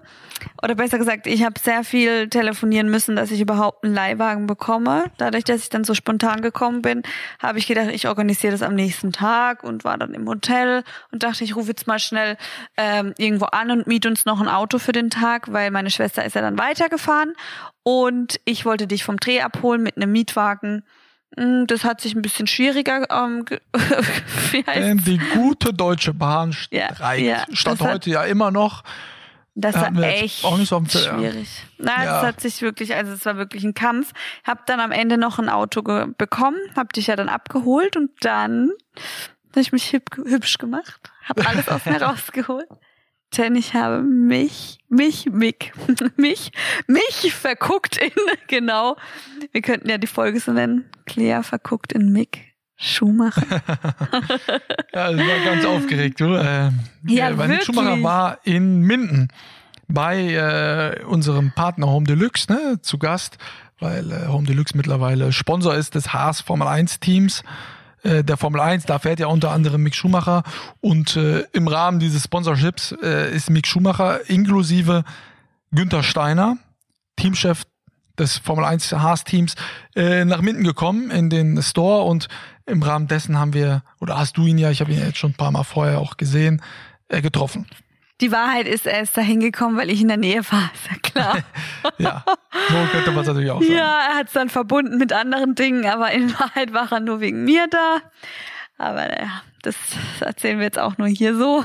Oder 0.62 0.74
besser 0.74 0.98
gesagt, 0.98 1.26
ich 1.26 1.44
habe 1.44 1.58
sehr 1.58 1.84
viel 1.84 2.28
telefonieren 2.28 2.90
müssen, 2.90 3.16
dass 3.16 3.30
ich 3.30 3.40
überhaupt 3.40 3.84
einen 3.84 3.94
Leihwagen 3.94 4.46
bekomme. 4.46 5.04
Dadurch, 5.16 5.44
dass 5.44 5.62
ich 5.62 5.68
dann 5.68 5.84
so 5.84 5.94
spontan 5.94 6.42
gekommen 6.42 6.82
bin, 6.82 7.02
habe 7.40 7.58
ich 7.58 7.66
gedacht, 7.66 7.88
ich 7.92 8.08
organisiere 8.08 8.52
das 8.52 8.62
am 8.62 8.74
nächsten 8.74 9.12
Tag 9.12 9.62
und 9.62 9.84
war 9.84 9.96
dann 9.96 10.12
im 10.12 10.28
Hotel 10.28 10.82
und 11.12 11.22
dachte, 11.22 11.44
ich 11.44 11.54
rufe 11.54 11.68
jetzt 11.68 11.86
mal 11.86 11.98
schnell 11.98 12.36
ähm, 12.76 13.14
irgendwo 13.16 13.46
an 13.46 13.70
und 13.70 13.86
miete 13.86 14.08
uns 14.08 14.26
noch 14.26 14.40
ein 14.40 14.48
Auto 14.48 14.78
für 14.78 14.92
den 14.92 15.10
Tag, 15.10 15.52
weil 15.52 15.70
meine 15.70 15.90
Schwester 15.90 16.24
ist 16.24 16.34
ja 16.34 16.40
dann 16.40 16.58
weitergefahren 16.58 17.34
und 17.82 18.40
ich 18.44 18.64
wollte 18.64 18.86
dich 18.86 19.04
vom 19.04 19.18
Dreh 19.18 19.40
abholen 19.40 19.82
mit 19.82 19.96
einem 19.96 20.10
Mietwagen. 20.12 20.84
Mm, 21.36 21.64
Das 21.66 21.84
hat 21.84 22.00
sich 22.00 22.14
ein 22.14 22.22
bisschen 22.22 22.46
schwieriger, 22.46 23.06
ähm, 23.10 23.44
Denn 24.74 24.98
die 24.98 25.18
gute 25.34 25.72
Deutsche 25.72 26.14
Bahn 26.14 26.54
Ja, 26.70 26.94
streikt. 26.94 27.22
ja, 27.22 27.44
Stand 27.52 27.80
das 27.80 27.86
hat- 27.86 27.94
heute 27.94 28.10
ja 28.10 28.24
immer 28.24 28.50
noch. 28.50 28.82
Das 29.56 29.76
war 29.76 29.96
echt 30.02 30.44
auch 30.44 30.58
nicht 30.58 30.68
so 30.68 30.80
ja. 30.80 30.86
schwierig. 31.16 31.48
Nein, 31.78 32.04
Ja. 32.04 32.18
es 32.20 32.26
hat 32.26 32.40
sich 32.40 32.60
wirklich, 32.60 32.92
also 32.96 33.12
es 33.12 33.24
war 33.24 33.36
wirklich 33.36 33.62
ein 33.62 33.72
Kampf. 33.74 34.12
Hab 34.42 34.66
dann 34.66 34.80
am 34.80 34.90
Ende 34.90 35.16
noch 35.16 35.38
ein 35.38 35.48
Auto 35.48 35.80
bekommen, 35.82 36.58
hab 36.74 36.92
dich 36.92 37.06
ja 37.06 37.14
dann 37.14 37.28
abgeholt 37.28 37.96
und 37.96 38.10
dann 38.22 38.70
habe 39.52 39.60
ich 39.60 39.70
mich 39.70 39.92
hüb 39.92 40.10
hübsch 40.16 40.58
gemacht, 40.58 40.98
hab 41.28 41.48
alles 41.48 41.68
aus 41.68 41.84
mir 41.86 42.02
rausgeholt. 42.02 42.66
Denn 43.36 43.56
ich 43.56 43.74
habe 43.74 44.02
mich, 44.02 44.78
mich, 44.88 45.26
Mick, 45.30 45.72
mich, 46.16 46.52
mich 46.86 47.34
verguckt 47.34 47.96
in, 47.96 48.10
genau, 48.48 48.96
wir 49.52 49.62
könnten 49.62 49.88
ja 49.88 49.98
die 49.98 50.06
Folge 50.06 50.40
so 50.40 50.52
nennen, 50.52 50.84
Clea 51.06 51.42
verguckt 51.42 51.92
in 51.92 52.12
Mick 52.12 52.54
Schumacher. 52.76 53.42
Ja, 54.92 55.10
ich 55.10 55.18
war 55.18 55.44
ganz 55.44 55.64
aufgeregt, 55.64 56.20
du. 56.20 56.34
Äh, 56.34 56.70
Ja, 57.08 57.30
äh, 57.30 57.38
weil 57.38 57.48
wirklich. 57.48 57.64
Schumacher 57.64 58.00
war 58.02 58.38
in 58.44 58.80
Minden 58.80 59.28
bei 59.88 60.34
äh, 60.34 61.04
unserem 61.04 61.52
Partner 61.52 61.88
Home 61.88 62.06
Deluxe 62.06 62.52
ne, 62.52 62.80
zu 62.80 62.98
Gast, 62.98 63.38
weil 63.80 64.10
äh, 64.12 64.28
Home 64.28 64.46
Deluxe 64.46 64.76
mittlerweile 64.76 65.32
Sponsor 65.32 65.74
ist 65.74 65.96
des 65.96 66.12
Haas 66.12 66.40
Formel 66.40 66.68
1 66.68 67.00
Teams. 67.00 67.42
Äh, 68.04 68.22
der 68.22 68.36
Formel 68.36 68.60
1, 68.60 68.84
da 68.84 68.98
fährt 68.98 69.18
ja 69.18 69.26
unter 69.26 69.50
anderem 69.50 69.82
Mick 69.82 69.94
Schumacher 69.94 70.42
und 70.80 71.16
äh, 71.16 71.40
im 71.52 71.66
Rahmen 71.66 71.98
dieses 71.98 72.24
Sponsorships 72.24 72.94
äh, 73.02 73.34
ist 73.34 73.50
Mick 73.50 73.66
Schumacher 73.66 74.28
inklusive 74.28 75.04
Günther 75.72 76.02
Steiner, 76.02 76.58
Teamchef 77.16 77.64
des 78.18 78.38
Formel 78.38 78.64
1 78.64 78.92
Haas-Teams, 78.92 79.54
äh, 79.96 80.24
nach 80.24 80.42
Minden 80.42 80.64
gekommen 80.64 81.10
in 81.10 81.30
den 81.30 81.60
Store 81.62 82.04
und 82.04 82.28
im 82.66 82.82
Rahmen 82.82 83.08
dessen 83.08 83.38
haben 83.38 83.54
wir, 83.54 83.82
oder 84.00 84.18
hast 84.18 84.36
du 84.36 84.46
ihn 84.46 84.58
ja, 84.58 84.70
ich 84.70 84.80
habe 84.80 84.92
ihn 84.92 85.00
jetzt 85.00 85.18
schon 85.18 85.32
ein 85.32 85.36
paar 85.36 85.50
Mal 85.50 85.64
vorher 85.64 85.98
auch 85.98 86.16
gesehen, 86.16 86.62
äh, 87.08 87.22
getroffen. 87.22 87.66
Die 88.20 88.30
Wahrheit 88.30 88.68
ist, 88.68 88.86
er 88.86 89.02
ist 89.02 89.16
da 89.16 89.20
hingekommen, 89.20 89.76
weil 89.76 89.90
ich 89.90 90.00
in 90.00 90.08
der 90.08 90.16
Nähe 90.16 90.44
war, 90.50 90.70
ist 90.72 90.90
ja 90.90 90.96
klar. 91.02 91.38
Ja, 91.98 92.24
so 92.26 92.86
könnte 92.90 93.10
man 93.10 93.20
es 93.20 93.26
natürlich 93.26 93.50
auch 93.50 93.60
sagen. 93.60 93.74
Ja, 93.74 94.08
er 94.08 94.14
hat 94.14 94.28
es 94.28 94.32
dann 94.32 94.48
verbunden 94.48 94.96
mit 94.96 95.12
anderen 95.12 95.54
Dingen, 95.54 95.84
aber 95.86 96.10
in 96.12 96.32
Wahrheit 96.38 96.72
war 96.72 96.90
er 96.90 97.00
nur 97.00 97.20
wegen 97.20 97.44
mir 97.44 97.66
da. 97.68 97.98
Aber 98.78 99.06
naja, 99.06 99.42
das 99.62 99.76
erzählen 100.20 100.58
wir 100.58 100.64
jetzt 100.64 100.78
auch 100.78 100.96
nur 100.96 101.08
hier 101.08 101.36
so. 101.36 101.64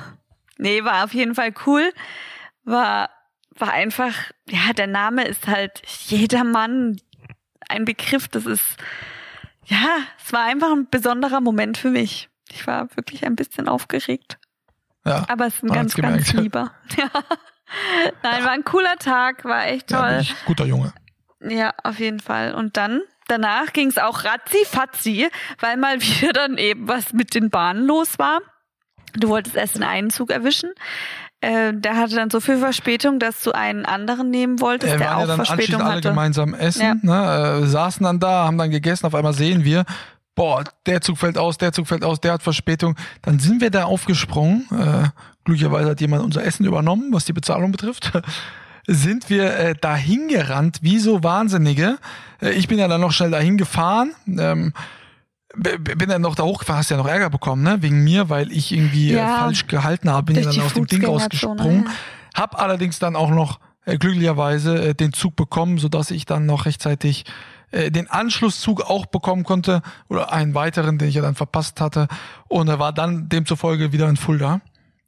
Nee, 0.57 0.83
war 0.83 1.05
auf 1.05 1.13
jeden 1.13 1.35
Fall 1.35 1.53
cool. 1.65 1.91
War, 2.63 3.09
war 3.57 3.71
einfach, 3.71 4.13
ja, 4.49 4.73
der 4.73 4.87
Name 4.87 5.25
ist 5.25 5.47
halt 5.47 5.81
jedermann 6.07 6.99
ein 7.69 7.85
Begriff. 7.85 8.27
Das 8.27 8.45
ist, 8.45 8.77
ja, 9.65 9.99
es 10.23 10.33
war 10.33 10.43
einfach 10.43 10.71
ein 10.71 10.89
besonderer 10.89 11.41
Moment 11.41 11.77
für 11.77 11.91
mich. 11.91 12.29
Ich 12.51 12.67
war 12.67 12.89
wirklich 12.95 13.25
ein 13.25 13.35
bisschen 13.35 13.67
aufgeregt. 13.67 14.38
Ja, 15.09 15.25
Aber 15.27 15.47
es 15.47 15.55
ist 15.55 15.63
ein 15.63 15.69
ganz, 15.69 15.95
ganz 15.95 16.33
lieber. 16.33 16.71
Ja. 16.97 17.09
Nein, 18.23 18.43
war 18.43 18.51
ein 18.51 18.63
cooler 18.63 18.95
Tag, 18.97 19.45
war 19.45 19.67
echt 19.67 19.91
ja 19.91 19.99
toll. 20.01 20.09
wirklich 20.11 20.35
guter 20.45 20.65
Junge. 20.65 20.91
Ja, 21.41 21.71
auf 21.83 21.99
jeden 21.99 22.19
Fall. 22.19 22.53
Und 22.55 22.77
dann 22.77 23.01
danach 23.27 23.73
ging 23.73 23.89
es 23.89 23.97
auch 23.99 24.23
ratzi-fatzi, 24.23 25.29
weil 25.59 25.77
mal 25.77 26.01
wieder 26.01 26.33
dann 26.33 26.57
eben 26.57 26.87
was 26.87 27.13
mit 27.13 27.35
den 27.35 27.49
Bahnen 27.51 27.85
los 27.85 28.17
war. 28.17 28.39
Du 29.13 29.29
wolltest 29.29 29.55
erst 29.55 29.75
den 29.75 29.83
einen 29.83 30.09
Zug 30.09 30.31
erwischen. 30.31 30.71
Äh, 31.41 31.73
der 31.73 31.95
hatte 31.95 32.15
dann 32.15 32.29
so 32.29 32.39
viel 32.41 32.57
Verspätung, 32.57 33.17
dass 33.19 33.41
du 33.43 33.51
einen 33.53 33.85
anderen 33.85 34.29
nehmen 34.29 34.59
wolltest, 34.59 34.95
Äh, 34.95 34.97
der 34.97 35.07
waren 35.07 35.15
auch 35.17 35.21
ja 35.21 35.25
dann 35.27 35.35
Verspätung 35.37 35.59
anschließend 35.81 35.83
alle 35.83 35.95
hatte. 35.97 36.09
gemeinsam 36.09 36.53
essen, 36.53 36.81
Ja. 36.81 36.95
ne, 37.01 37.61
äh, 37.63 37.67
saßen 37.67 38.03
dann 38.03 38.19
da, 38.19 38.45
haben 38.45 38.57
dann 38.57 38.71
gegessen, 38.71 39.05
auf 39.05 39.15
einmal 39.15 39.33
sehen 39.33 39.63
wir, 39.63 39.85
boah, 40.39 40.63
der 40.85 41.01
Zug 41.01 41.17
fällt 41.17 41.37
aus, 41.37 41.57
der 41.57 41.73
Zug 41.73 41.85
fällt 41.85 42.05
aus, 42.05 42.21
der 42.21 42.31
hat 42.31 42.41
Verspätung. 42.43 42.95
Dann 43.23 43.39
sind 43.39 43.59
wir 43.59 43.71
da 43.71 43.83
aufgesprungen. 43.83 44.65
Äh, 44.71 45.09
glücklicherweise 45.43 45.89
hat 45.89 45.99
jemand 45.99 46.23
unser 46.23 46.45
Essen 46.45 46.65
übernommen, 46.65 47.11
was 47.11 47.25
die 47.25 47.33
Bezahlung 47.33 47.73
betrifft. 47.73 48.13
sind 48.87 49.29
wir 49.29 49.53
äh, 49.53 49.75
dahin 49.75 50.29
gerannt, 50.29 50.79
wie 50.81 50.97
so 50.99 51.23
Wahnsinnige. 51.23 51.97
Äh, 52.41 52.51
ich 52.51 52.69
bin 52.69 52.79
ja 52.79 52.87
dann 52.87 53.01
noch 53.01 53.11
schnell 53.11 53.31
dahin 53.31 53.57
gefahren. 53.57 54.13
Ähm, 54.27 54.71
bin 55.57 56.07
dann 56.07 56.21
noch 56.21 56.35
da 56.35 56.43
hochgefahren, 56.43 56.79
hast 56.79 56.89
ja 56.89 56.95
noch 56.95 57.07
Ärger 57.07 57.29
bekommen, 57.29 57.63
ne? 57.63 57.81
Wegen 57.81 58.05
mir, 58.05 58.29
weil 58.29 58.53
ich 58.53 58.71
irgendwie 58.71 59.11
Ja. 59.11 59.35
äh, 59.35 59.39
falsch 59.39 59.67
gehalten 59.67 60.09
habe, 60.09 60.31
bin 60.31 60.41
ja 60.41 60.49
dann 60.49 60.61
aus 60.61 60.73
dem 60.73 60.87
Ding 60.87 61.03
rausgesprungen. 61.05 61.83
ja. 61.83 61.91
Hab 62.33 62.57
allerdings 62.61 62.97
dann 62.97 63.17
auch 63.17 63.29
noch 63.31 63.59
äh, 63.83 63.97
glücklicherweise 63.97 64.89
äh, 64.89 64.93
den 64.93 65.11
Zug 65.11 65.35
bekommen, 65.35 65.79
sodass 65.79 66.11
ich 66.11 66.23
dann 66.25 66.45
noch 66.45 66.65
rechtzeitig 66.65 67.25
äh, 67.71 67.91
den 67.91 68.09
Anschlusszug 68.09 68.81
auch 68.81 69.05
bekommen 69.05 69.43
konnte 69.43 69.81
oder 70.07 70.31
einen 70.31 70.53
weiteren, 70.53 70.97
den 70.97 71.09
ich 71.09 71.15
ja 71.15 71.21
dann 71.21 71.35
verpasst 71.35 71.81
hatte 71.81 72.07
und 72.47 72.67
er 72.67 72.79
war 72.79 72.93
dann 72.93 73.29
demzufolge 73.29 73.91
wieder 73.91 74.09
in 74.09 74.17
Fulda. 74.17 74.61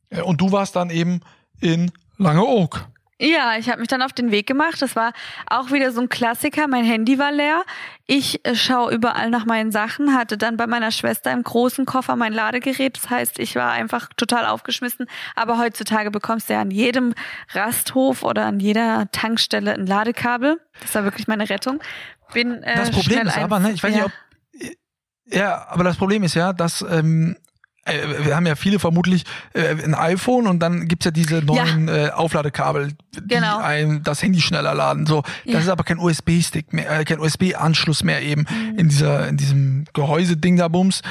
Äh, 0.09 0.21
und 0.21 0.41
du 0.41 0.51
warst 0.51 0.75
dann 0.75 0.89
eben 0.89 1.21
in 1.59 1.91
Langeoog. 2.17 2.87
Ja, 3.23 3.55
ich 3.55 3.69
habe 3.69 3.81
mich 3.81 3.87
dann 3.87 4.01
auf 4.01 4.13
den 4.13 4.31
Weg 4.31 4.47
gemacht. 4.47 4.81
Das 4.81 4.95
war 4.95 5.13
auch 5.45 5.69
wieder 5.69 5.91
so 5.91 6.01
ein 6.01 6.09
Klassiker. 6.09 6.67
Mein 6.67 6.83
Handy 6.83 7.19
war 7.19 7.31
leer. 7.31 7.61
Ich 8.07 8.43
äh, 8.47 8.55
schaue 8.55 8.91
überall 8.91 9.29
nach 9.29 9.45
meinen 9.45 9.71
Sachen, 9.71 10.15
hatte 10.15 10.39
dann 10.39 10.57
bei 10.57 10.65
meiner 10.65 10.89
Schwester 10.89 11.31
im 11.31 11.43
großen 11.43 11.85
Koffer 11.85 12.15
mein 12.15 12.33
Ladegerät. 12.33 12.97
Das 12.97 13.11
heißt, 13.11 13.37
ich 13.37 13.55
war 13.55 13.71
einfach 13.73 14.09
total 14.17 14.47
aufgeschmissen. 14.47 15.05
Aber 15.35 15.59
heutzutage 15.59 16.09
bekommst 16.09 16.49
du 16.49 16.53
ja 16.53 16.61
an 16.61 16.71
jedem 16.71 17.13
Rasthof 17.51 18.23
oder 18.23 18.47
an 18.47 18.59
jeder 18.59 19.07
Tankstelle 19.11 19.73
ein 19.73 19.85
Ladekabel. 19.85 20.59
Das 20.81 20.95
war 20.95 21.03
wirklich 21.03 21.27
meine 21.27 21.47
Rettung. 21.47 21.79
Bin, 22.33 22.63
äh, 22.63 22.75
Das 22.75 22.91
Problem 22.91 23.27
ist 23.27 23.37
aber, 23.37 23.59
ne, 23.59 23.71
ich 23.71 23.83
weiß 23.83 23.95
ja. 23.95 24.03
nicht, 24.05 24.05
ob 24.05 25.33
Ja, 25.33 25.67
aber 25.69 25.83
das 25.83 25.97
Problem 25.97 26.23
ist 26.23 26.33
ja, 26.33 26.51
dass 26.53 26.81
ähm, 26.89 27.35
äh, 27.85 28.25
wir 28.25 28.35
haben 28.35 28.45
ja 28.45 28.55
viele 28.55 28.79
vermutlich 28.79 29.23
äh, 29.53 29.69
ein 29.83 29.95
iPhone 29.95 30.45
und 30.47 30.59
dann 30.59 30.87
gibt's 30.87 31.05
ja 31.05 31.11
diese 31.11 31.41
neuen 31.41 31.87
äh, 31.87 32.09
Aufladekabel, 32.13 32.93
die 33.15 33.27
Genau. 33.27 33.59
einem 33.59 34.03
das 34.03 34.21
Handy 34.21 34.41
schneller 34.41 34.73
laden. 34.75 35.05
So, 35.05 35.21
das 35.45 35.53
Ja. 35.53 35.59
ist 35.59 35.67
aber 35.69 35.83
kein 35.83 35.99
USB-Stick 35.99 36.73
mehr, 36.73 36.99
äh, 36.99 37.05
kein 37.05 37.19
USB-Anschluss 37.19 38.03
mehr 38.03 38.21
eben 38.21 38.45
Mhm. 38.49 38.77
in 38.79 38.89
dieser 38.89 39.27
in 39.29 39.37
diesem 39.37 39.85
Gehäuseding 39.93 40.57
da 40.57 40.67
Bums. 40.67 41.01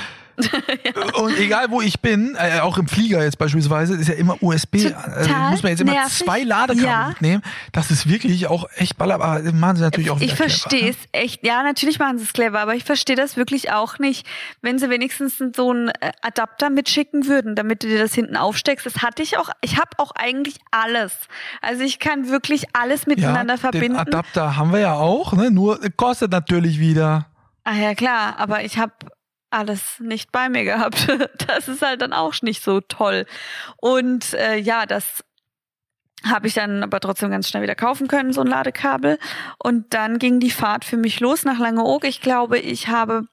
Und 1.15 1.39
egal 1.39 1.67
wo 1.71 1.81
ich 1.81 2.01
bin, 2.01 2.37
äh, 2.39 2.61
auch 2.61 2.79
im 2.79 2.89
Flieger 2.89 3.23
jetzt 3.23 3.39
beispielsweise, 3.39 3.95
ist 3.97 4.09
ja 4.09 4.15
immer 4.15 4.43
USB. 4.43 4.93
Also 4.95 5.31
muss 5.51 5.63
man 5.63 5.71
jetzt 5.73 5.81
immer 5.81 5.93
nervig. 5.93 6.25
zwei 6.25 6.43
Ladekabel 6.43 6.85
Ja. 6.85 7.09
mitnehmen. 7.09 7.43
Das 7.73 7.91
ist 7.91 8.09
wirklich 8.09 8.47
auch 8.47 8.67
echt 8.77 8.97
baller, 8.99 9.15
aber 9.17 9.41
machen 9.53 9.77
sie 9.77 9.83
natürlich 9.83 10.11
auch 10.11 10.21
Ich 10.21 10.35
verstehe 10.35 10.81
clever, 10.81 10.97
es 11.13 11.21
echt. 11.21 11.45
Ja, 11.47 11.63
natürlich 11.63 11.99
machen 11.99 12.19
sie 12.19 12.25
es 12.25 12.33
clever, 12.33 12.61
aber 12.61 12.75
ich 12.75 12.85
verstehe 12.85 13.17
das 13.17 13.37
wirklich 13.37 13.73
auch 13.73 13.99
nicht. 13.99 14.27
Wenn 14.63 14.79
sie 14.79 14.91
wenigstens 14.91 15.39
so 15.55 15.71
einen 15.71 15.89
äh, 15.89 16.13
Adapter 16.23 16.71
mitschicken 16.71 17.27
würden, 17.27 17.55
damit 17.57 17.83
du 17.83 17.89
dir 17.89 17.99
das 17.99 18.15
hinten 18.15 18.37
aufsteckst. 18.37 18.87
Das 18.87 19.03
hatte 19.03 19.23
ich 19.23 19.37
auch. 19.39 19.51
Ich 19.61 19.77
habe 19.77 19.91
auch 19.99 20.13
eigentlich 20.13 20.57
alles. 20.71 21.13
Also 21.63 21.83
ich 21.83 21.99
kann 21.99 22.29
wirklich 22.29 22.65
alles 22.75 23.07
miteinander 23.07 23.59
verbinden. 23.59 23.89
Den 23.95 23.97
Adapter 23.97 24.57
haben 24.57 24.73
wir 24.73 24.81
ja 24.81 24.95
auch, 24.95 25.33
ne? 25.33 25.51
Nur 25.51 25.83
äh, 25.85 25.91
kostet 25.95 26.31
natürlich 26.33 26.79
wieder. 26.79 27.27
Ach 27.65 27.77
ja, 27.77 27.95
klar, 27.95 28.35
aber 28.39 28.65
ich 28.65 28.79
habe 28.79 28.93
alles 29.51 29.99
nicht 30.01 30.33
bei 30.33 30.49
mir 30.49 30.65
gehabt. 30.65 31.09
Das 31.47 31.69
ist 31.69 31.83
halt 31.83 32.01
dann 32.01 32.13
auch 32.13 32.35
nicht 32.43 32.63
so 32.63 32.81
toll. 32.81 33.27
Und 33.77 34.35
äh, 34.35 34.57
ja, 34.57 34.87
das 34.87 35.25
habe 36.25 36.47
ich 36.47 36.55
dann 36.55 36.83
aber 36.83 37.01
trotzdem 37.01 37.31
ganz 37.31 37.49
schnell 37.49 37.63
wieder 37.63 37.75
kaufen 37.75 38.09
können, 38.09 38.33
so 38.33 38.41
ein 38.41 38.47
Ladekabel. 38.47 39.19
Und 39.59 39.93
dann 39.95 40.19
ging 40.19 40.39
die 40.39 40.51
Fahrt 40.51 40.85
für 40.85 40.97
mich 40.97 41.21
los 41.21 41.45
nach 41.45 41.59
Langeoog. 41.59 42.05
Ich 42.05 42.21
glaube, 42.21 42.59
ich 42.59 42.89
habe 42.89 43.27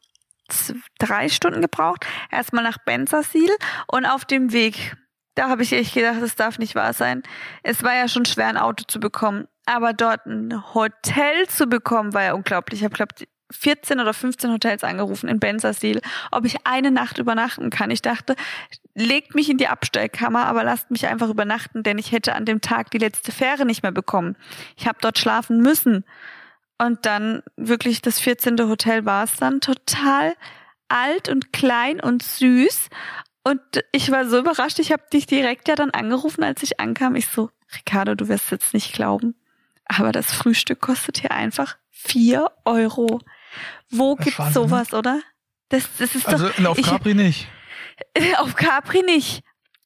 drei 0.99 1.29
Stunden 1.29 1.61
gebraucht. 1.61 2.05
Erstmal 2.31 2.63
nach 2.63 2.77
Bensersiel 2.79 3.49
und 3.87 4.05
auf 4.05 4.25
dem 4.25 4.51
Weg, 4.51 4.95
da 5.35 5.49
habe 5.49 5.63
ich 5.63 5.73
echt 5.73 5.93
gedacht, 5.93 6.21
das 6.21 6.35
darf 6.35 6.59
nicht 6.59 6.75
wahr 6.75 6.93
sein. 6.93 7.23
Es 7.63 7.83
war 7.83 7.93
ja 7.93 8.07
schon 8.07 8.25
schwer, 8.25 8.47
ein 8.47 8.57
Auto 8.57 8.83
zu 8.87 8.99
bekommen. 8.99 9.47
Aber 9.65 9.91
dort 9.91 10.25
ein 10.25 10.73
Hotel 10.73 11.47
zu 11.49 11.67
bekommen, 11.67 12.13
war 12.13 12.23
ja 12.23 12.33
unglaublich. 12.33 12.79
Ich 12.79 12.85
habe, 12.85 12.95
glaube 12.95 13.13
14 13.51 13.99
oder 13.99 14.13
15 14.13 14.51
Hotels 14.51 14.83
angerufen 14.83 15.29
in 15.29 15.39
Bensersiel, 15.39 16.01
ob 16.31 16.45
ich 16.45 16.65
eine 16.65 16.91
Nacht 16.91 17.17
übernachten 17.17 17.69
kann. 17.69 17.91
Ich 17.91 18.01
dachte, 18.01 18.35
legt 18.93 19.35
mich 19.35 19.49
in 19.49 19.57
die 19.57 19.67
Abstellkammer, 19.67 20.45
aber 20.45 20.63
lasst 20.63 20.91
mich 20.91 21.07
einfach 21.07 21.29
übernachten, 21.29 21.83
denn 21.83 21.97
ich 21.97 22.11
hätte 22.11 22.35
an 22.35 22.45
dem 22.45 22.61
Tag 22.61 22.91
die 22.91 22.97
letzte 22.97 23.31
Fähre 23.31 23.65
nicht 23.65 23.83
mehr 23.83 23.91
bekommen. 23.91 24.35
Ich 24.75 24.87
habe 24.87 24.97
dort 25.01 25.17
schlafen 25.17 25.61
müssen. 25.61 26.03
Und 26.79 27.05
dann 27.05 27.41
wirklich 27.55 28.01
das 28.01 28.19
14. 28.19 28.59
Hotel 28.67 29.05
war 29.05 29.23
es 29.23 29.35
dann 29.37 29.61
total 29.61 30.35
alt 30.89 31.29
und 31.29 31.51
klein 31.51 31.99
und 31.99 32.23
süß. 32.23 32.89
Und 33.43 33.61
ich 33.91 34.11
war 34.11 34.27
so 34.27 34.39
überrascht, 34.39 34.79
ich 34.79 34.91
habe 34.91 35.03
dich 35.11 35.25
direkt 35.25 35.67
ja 35.67 35.75
dann 35.75 35.91
angerufen, 35.91 36.43
als 36.43 36.61
ich 36.63 36.79
ankam. 36.79 37.15
Ich 37.15 37.27
so, 37.27 37.49
Ricardo, 37.75 38.13
du 38.13 38.27
wirst 38.27 38.51
jetzt 38.51 38.73
nicht 38.73 38.93
glauben. 38.93 39.35
Aber 39.85 40.11
das 40.11 40.33
Frühstück 40.33 40.81
kostet 40.81 41.19
hier 41.19 41.31
einfach 41.31 41.77
vier 41.89 42.51
Euro. 42.65 43.21
Wo 43.89 44.15
Das 44.15 44.25
gibt's 44.25 44.39
Wahnsinn, 44.39 44.61
ne? 44.63 44.67
sowas, 44.69 44.93
oder? 44.93 45.21
Das, 45.69 45.83
das 45.97 46.15
ist 46.15 46.27
Also 46.27 46.49
doch, 46.49 46.65
auf 46.65 46.77
ich- 46.77 46.85
Capri 46.87 47.13
nicht. 47.13 47.47
auf 48.37 48.55
Capri 48.55 49.01
nicht. 49.03 49.41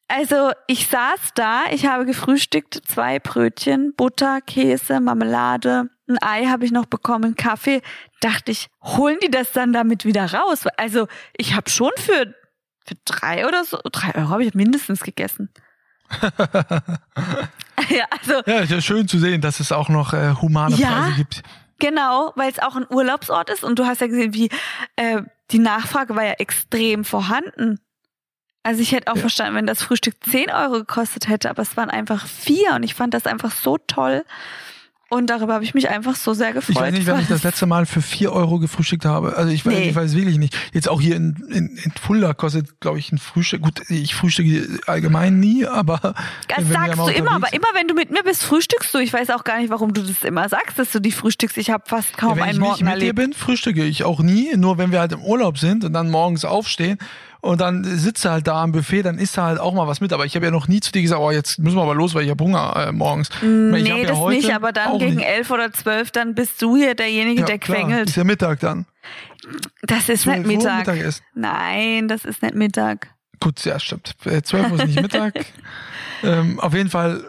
Also 0.07 0.51
ich 0.67 0.87
saß 0.87 1.29
da, 1.35 1.63
ich 1.71 1.85
habe 1.85 2.05
gefrühstückt, 2.05 2.81
zwei 2.85 3.19
Brötchen, 3.19 3.93
Butter, 3.95 4.41
Käse, 4.41 4.99
Marmelade, 4.99 5.85
ein 6.09 6.17
Ei 6.21 6.47
habe 6.47 6.65
ich 6.65 6.71
noch 6.73 6.85
bekommen, 6.85 7.35
Kaffee. 7.37 7.81
Dachte 8.19 8.51
ich, 8.51 8.67
holen 8.83 9.17
die 9.23 9.31
das 9.31 9.53
dann 9.53 9.71
damit 9.71 10.03
wieder 10.03 10.33
raus? 10.33 10.65
Also 10.75 11.07
ich 11.37 11.55
habe 11.55 11.69
schon 11.69 11.91
für, 11.97 12.35
für 12.85 12.95
drei 13.05 13.47
oder 13.47 13.63
so, 13.63 13.79
drei 13.89 14.13
Euro 14.15 14.29
habe 14.31 14.43
ich 14.43 14.53
mindestens 14.53 14.99
gegessen. 15.01 15.49
ja, 17.89 18.05
also 18.09 18.41
Ja, 18.45 18.59
ist 18.59 18.71
ja 18.71 18.81
schön 18.81 19.07
zu 19.07 19.17
sehen, 19.19 19.39
dass 19.39 19.59
es 19.61 19.71
auch 19.71 19.87
noch 19.89 20.13
äh, 20.13 20.33
humane 20.41 20.75
Ja. 20.75 20.89
Preise 21.03 21.15
gibt. 21.15 21.41
Genau, 21.81 22.31
weil 22.35 22.49
es 22.51 22.59
auch 22.59 22.75
ein 22.75 22.85
Urlaubsort 22.89 23.49
ist 23.49 23.63
und 23.63 23.77
du 23.79 23.85
hast 23.87 23.99
ja 24.01 24.07
gesehen, 24.07 24.33
wie 24.33 24.49
äh, 24.95 25.23
die 25.49 25.59
Nachfrage 25.59 26.15
war 26.15 26.23
ja 26.23 26.33
extrem 26.33 27.03
vorhanden. 27.03 27.79
Also 28.63 28.81
ich 28.81 28.91
hätte 28.91 29.11
auch 29.11 29.15
Ja. 29.15 29.21
verstanden, 29.21 29.55
wenn 29.55 29.65
das 29.65 29.81
Frühstück 29.81 30.13
10 30.23 30.51
Euro 30.51 30.73
gekostet 30.73 31.27
hätte, 31.27 31.49
aber 31.49 31.63
es 31.63 31.75
waren 31.77 31.89
einfach 31.89 32.27
vier 32.27 32.75
und 32.75 32.83
ich 32.83 32.93
fand 32.93 33.13
das 33.15 33.25
einfach 33.25 33.51
so 33.51 33.77
toll. 33.79 34.23
Und 35.13 35.29
darüber 35.29 35.55
habe 35.55 35.65
ich 35.65 35.73
mich 35.73 35.89
einfach 35.89 36.15
so 36.15 36.33
sehr 36.33 36.53
gefreut. 36.53 36.73
Ich 36.73 36.81
weiß 36.81 36.93
nicht, 36.93 37.05
wann 37.05 37.19
ich 37.19 37.27
das 37.27 37.43
letzte 37.43 37.65
Mal 37.65 37.85
für 37.85 38.01
vier 38.01 38.31
Euro 38.31 38.59
gefrühstückt 38.59 39.03
habe. 39.03 39.35
Also 39.35 39.51
ich 39.51 39.65
weiß, 39.65 39.73
Nee. 39.73 39.89
ich 39.89 39.95
weiß 39.95 40.15
wirklich 40.15 40.37
nicht. 40.37 40.57
Jetzt 40.71 40.87
auch 40.87 41.01
hier 41.01 41.17
in, 41.17 41.35
in, 41.49 41.75
in 41.75 41.91
Fulda 42.01 42.33
kostet, 42.33 42.79
glaube 42.79 42.97
ich, 42.97 43.11
ein 43.11 43.17
Frühstück. 43.17 43.61
Gut, 43.61 43.81
ich 43.89 44.15
frühstücke 44.15 44.79
allgemein 44.87 45.37
nie, 45.41 45.65
aber 45.65 45.99
Das 46.47 46.59
wenn 46.59 46.67
sagst 46.71 46.97
du 46.97 47.07
immer, 47.09 47.31
aber 47.33 47.51
immer 47.51 47.67
wenn 47.73 47.89
du 47.89 47.93
mit 47.93 48.09
mir 48.09 48.23
bist, 48.23 48.41
frühstückst 48.43 48.93
du. 48.93 48.99
Ich 48.99 49.11
weiß 49.11 49.31
auch 49.31 49.43
gar 49.43 49.59
nicht, 49.59 49.69
warum 49.69 49.93
du 49.93 50.01
das 50.01 50.23
immer 50.23 50.47
sagst, 50.47 50.79
dass 50.79 50.93
du 50.93 51.01
die 51.01 51.11
frühstückst. 51.11 51.57
Ich 51.57 51.71
habe 51.71 51.83
fast 51.85 52.17
kaum 52.17 52.29
ja, 52.29 52.35
wenn 52.37 52.43
einen 52.43 52.51
ich 52.53 52.59
nicht 52.59 52.69
Morgen 52.69 52.85
mit 52.85 53.01
dir 53.01 53.13
bin, 53.13 53.33
frühstücke 53.33 53.83
ich 53.83 54.05
auch 54.05 54.21
nie. 54.21 54.55
Nur 54.55 54.77
wenn 54.77 54.93
wir 54.93 55.01
halt 55.01 55.11
im 55.11 55.21
Urlaub 55.21 55.57
sind 55.57 55.83
und 55.83 55.91
dann 55.91 56.09
morgens 56.09 56.45
aufstehen 56.45 56.97
und 57.41 57.59
dann 57.59 57.83
sitzt 57.83 58.23
er 58.25 58.31
halt 58.31 58.47
da 58.47 58.61
am 58.63 58.71
Buffet, 58.71 59.01
dann 59.03 59.17
isst 59.17 59.37
er 59.37 59.43
halt 59.45 59.59
auch 59.59 59.73
mal 59.73 59.87
was 59.87 59.99
mit. 59.99 60.13
Aber 60.13 60.25
ich 60.25 60.35
habe 60.35 60.45
ja 60.45 60.51
noch 60.51 60.67
nie 60.67 60.79
zu 60.79 60.91
dir 60.91 61.01
gesagt, 61.01 61.19
oh, 61.21 61.31
jetzt 61.31 61.59
müssen 61.59 61.75
wir 61.75 61.81
aber 61.81 61.95
los, 61.95 62.13
weil 62.13 62.23
ich 62.23 62.29
habe 62.29 62.43
Hunger 62.43 62.73
äh, 62.75 62.91
morgens. 62.91 63.29
Meine, 63.41 63.77
ich 63.79 63.83
Nee, 63.83 64.01
ja 64.01 64.07
das 64.07 64.17
heute 64.17 64.37
nicht, 64.37 64.53
aber 64.53 64.71
dann 64.71 64.99
gegen 64.99 65.15
nicht. 65.15 65.27
elf 65.27 65.49
oder 65.49 65.71
zwölf, 65.73 66.11
dann 66.11 66.35
bist 66.35 66.61
du 66.61 66.75
hier 66.77 66.93
derjenige, 66.95 67.41
Ja, 67.41 67.45
der 67.47 67.57
klar, 67.59 67.79
quengelt. 67.79 68.09
Ist 68.09 68.15
ja 68.15 68.23
Mittag 68.23 68.59
dann. 68.59 68.85
Das 69.81 70.07
ist 70.07 70.21
12 70.23 70.45
nicht 70.45 70.57
Mittag. 70.59 70.79
Mittagessen. 70.87 71.23
Nein, 71.33 72.07
das 72.07 72.25
ist 72.25 72.41
nicht 72.43 72.53
Mittag. 72.53 73.09
Gut, 73.39 73.63
ja, 73.65 73.79
stimmt. 73.79 74.15
Äh, 74.25 74.43
12 74.43 74.71
Uhr 74.71 74.77
ist 74.79 74.85
nicht 74.87 75.01
Mittag. 75.01 75.33
ähm, 76.23 76.59
auf 76.59 76.73
jeden 76.75 76.91
Fall 76.91 77.23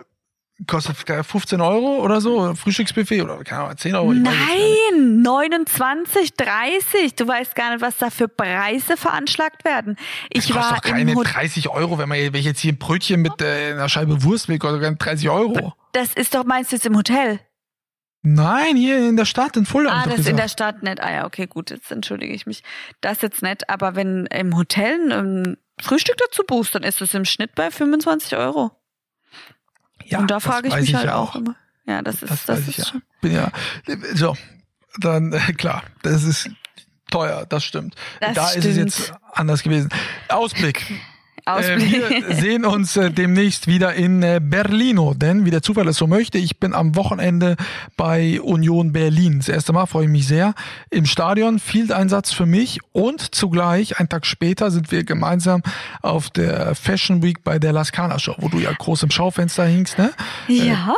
kostet 0.66 1.04
keine 1.06 1.24
15 1.24 1.60
Euro 1.60 1.98
oder 2.02 2.20
so, 2.20 2.54
Frühstücksbuffet 2.54 3.22
oder 3.22 3.42
keine 3.44 3.64
Ahnung, 3.64 3.76
10 3.78 3.94
Euro. 3.94 4.12
Nein, 4.12 5.22
29, 5.22 6.34
30. 6.34 7.14
Du 7.14 7.26
weißt 7.26 7.54
gar 7.54 7.72
nicht, 7.72 7.80
was 7.80 7.98
da 7.98 8.10
für 8.10 8.28
Preise 8.28 8.96
veranschlagt 8.96 9.64
werden. 9.64 9.96
Ich 10.30 10.46
Das 10.46 10.56
kostet 10.56 10.62
war 10.62 10.76
doch 10.76 10.82
keine 10.82 11.10
im 11.10 11.16
Hotel. 11.16 11.32
30 11.32 11.68
Euro, 11.68 11.98
wenn 11.98 12.08
man 12.08 12.18
wenn 12.18 12.34
ich 12.34 12.44
jetzt 12.44 12.60
hier 12.60 12.72
ein 12.72 12.78
Brötchen 12.78 13.22
mit 13.22 13.40
äh, 13.40 13.72
einer 13.72 13.88
Scheibe 13.88 14.22
Wurst 14.22 14.48
will, 14.48 14.58
kostet 14.58 14.82
keine 14.82 14.96
30 14.96 15.28
Euro. 15.28 15.74
Das 15.92 16.12
ist 16.14 16.34
doch 16.34 16.44
meinst 16.44 16.72
du 16.72 16.76
jetzt 16.76 16.86
im 16.86 16.96
Hotel? 16.96 17.40
Nein, 18.22 18.76
hier 18.76 19.08
in 19.08 19.16
der 19.16 19.24
Stadt 19.24 19.56
in 19.56 19.66
Fulda. 19.66 19.90
Ah, 19.90 20.04
das 20.04 20.20
ist 20.20 20.28
in 20.28 20.36
der 20.36 20.44
gesagt. 20.44 20.50
Stadt 20.50 20.82
nicht. 20.84 21.02
Ah 21.02 21.12
ja, 21.12 21.26
okay, 21.26 21.46
gut, 21.46 21.70
jetzt 21.70 21.90
entschuldige 21.90 22.32
ich 22.32 22.46
mich. 22.46 22.62
Das 23.00 23.20
jetzt 23.20 23.42
nicht. 23.42 23.68
Aber 23.68 23.96
wenn 23.96 24.26
im 24.26 24.56
Hotel 24.56 25.12
ein 25.12 25.56
Frühstück 25.80 26.16
dazu 26.18 26.44
buchst, 26.46 26.74
dann 26.74 26.84
ist 26.84 27.00
es 27.00 27.14
im 27.14 27.24
Schnitt 27.24 27.56
bei 27.56 27.70
25 27.70 28.36
Euro. 28.36 28.70
Ja, 30.06 30.18
Und 30.18 30.30
da 30.30 30.40
frage 30.40 30.68
ich 30.68 30.74
mich 30.74 30.94
halt 30.94 31.06
ja 31.06 31.16
auch 31.16 31.34
immer. 31.36 31.56
Ja, 31.86 32.02
das 32.02 32.22
ist, 32.22 32.30
Das, 32.30 32.44
das, 32.44 32.60
ich 32.60 32.68
ist 32.68 32.78
ja. 32.78 32.84
schon. 32.92 33.02
Bin 33.20 33.32
ja 33.32 33.50
so. 34.14 34.36
dann 34.98 35.32
äh, 35.32 35.38
klar, 35.56 35.82
das 36.02 36.22
ist 36.22 36.48
teuer, 37.10 37.46
das 37.48 37.64
stimmt. 37.64 37.94
Das 38.20 38.34
da 38.34 38.48
stimmt. 38.48 38.64
ist 38.64 38.70
es 38.70 38.76
jetzt 38.76 39.14
anders 39.32 39.62
gewesen. 39.62 39.88
Ausblick. 40.28 40.84
Äh, 41.46 41.50
Ausblick. 41.50 42.28
wir 42.28 42.34
sehen 42.36 42.64
uns 42.64 42.96
äh, 42.96 43.10
demnächst 43.10 43.66
wieder 43.66 43.94
in 43.94 44.22
äh, 44.22 44.40
Berlino, 44.42 45.14
denn 45.14 45.44
wie 45.44 45.50
der 45.50 45.62
Zufall 45.62 45.88
es 45.88 45.96
so 45.96 46.06
möchte, 46.06 46.38
ich 46.38 46.58
bin 46.58 46.74
am 46.74 46.94
Wochenende 46.96 47.56
bei 47.96 48.40
Union 48.40 48.92
Berlin. 48.92 49.38
Das 49.38 49.48
erste 49.48 49.72
Mal 49.72 49.86
freue 49.86 50.04
ich 50.04 50.10
mich 50.10 50.26
sehr. 50.26 50.54
Im 50.90 51.06
Stadion 51.06 51.58
Field-Einsatz 51.58 52.32
für 52.32 52.46
mich 52.46 52.80
und 52.92 53.34
zugleich, 53.34 53.98
einen 53.98 54.08
Tag 54.08 54.26
später, 54.26 54.70
sind 54.70 54.90
wir 54.92 55.04
gemeinsam 55.04 55.62
auf 56.00 56.30
der 56.30 56.74
Fashion 56.74 57.22
Week 57.22 57.42
bei 57.44 57.58
der 57.58 57.72
Laskana 57.72 58.18
Show, 58.18 58.34
wo 58.38 58.48
du 58.48 58.58
ja 58.58 58.72
groß 58.72 59.02
im 59.04 59.10
Schaufenster 59.10 59.64
hingst, 59.64 59.98
ne? 59.98 60.12
ja. 60.48 60.94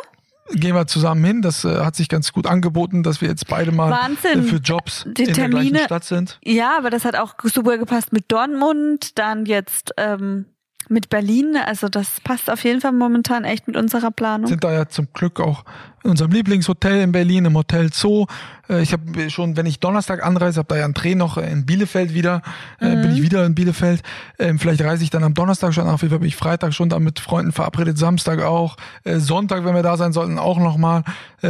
Gehen 0.53 0.75
wir 0.75 0.87
zusammen 0.87 1.25
hin. 1.25 1.43
Das 1.43 1.65
äh, 1.65 1.81
hat 1.85 1.97
sich 1.97 2.09
ganz 2.09 2.33
gut 2.33 2.47
angeboten, 2.47 3.03
dass 3.03 3.21
wir 3.21 3.29
jetzt 3.29 3.49
beide 3.49 3.73
mal 3.73 3.91
Wahnsinn. 3.91 4.41
äh, 4.41 4.43
für 4.43 4.57
Jobs 4.57 5.05
Die 5.07 5.23
in 5.23 5.27
der 5.29 5.35
Termine- 5.35 5.71
gleichen 5.71 5.87
Stadt 5.87 6.05
sind. 6.05 6.39
Ja, 6.45 6.77
aber 6.77 6.91
das 6.91 7.05
hat 7.05 7.17
auch 7.17 7.35
super 7.45 7.79
gepasst 7.79 8.13
mit 8.13 8.31
Dortmund, 8.31 9.19
dann 9.19 9.47
jetzt 9.47 9.93
ähm, 9.97 10.45
mit 10.89 11.09
Berlin. 11.11 11.57
Also 11.65 11.89
das 11.89 12.21
passt 12.21 12.51
auf 12.51 12.65
jeden 12.65 12.81
Fall 12.81 12.93
momentan 12.93 13.45
echt 13.45 13.67
mit 13.67 13.77
unserer 13.77 14.11
Planung. 14.11 14.47
sind 14.47 14.65
da 14.65 14.73
ja 14.73 14.89
zum 14.89 15.09
Glück 15.13 15.41
auch 15.41 15.65
in 16.03 16.11
unserem 16.11 16.33
Lieblingshotel 16.33 17.01
in 17.01 17.13
Berlin, 17.13 17.47
im 17.47 17.55
Hotel 17.57 17.91
Zoo. 17.93 18.27
Äh, 18.69 18.83
Ich 18.83 18.93
habe 18.93 19.31
schon, 19.31 19.57
wenn 19.57 19.65
ich 19.67 19.81
Donnerstag 19.81 20.23
anreise, 20.25 20.59
habe 20.59 20.69
da 20.69 20.77
ja 20.77 20.85
einen 20.85 20.93
Dreh 20.95 21.15
noch 21.15 21.39
in 21.39 21.65
Bielefeld 21.65 22.13
wieder, 22.13 22.43
äh, 22.79 22.97
bin 22.97 23.15
ich 23.15 23.23
wieder 23.23 23.45
in 23.47 23.55
Bielefeld. 23.55 24.03
Ähm, 24.39 24.59
Vielleicht 24.59 24.83
reise 24.83 25.03
ich 25.03 25.11
dann 25.11 25.25
am 25.25 25.33
Donnerstag 25.35 25.73
schon, 25.73 25.89
auf 25.89 26.03
jeden 26.03 26.11
Fall 26.11 26.19
bin 26.21 26.29
ich 26.29 26.37
Freitag 26.37 26.75
schon 26.75 26.89
da 26.91 26.99
mit 26.99 27.21
Freunden 27.21 27.53
verabredet, 27.53 27.97
Samstag 27.99 28.43
auch, 28.43 28.77
Äh, 29.05 29.19
Sonntag, 29.19 29.65
wenn 29.65 29.75
wir 29.75 29.83
da 29.83 29.97
sein 29.97 30.13
sollten, 30.13 30.39
auch 30.39 30.59
nochmal. 30.59 31.05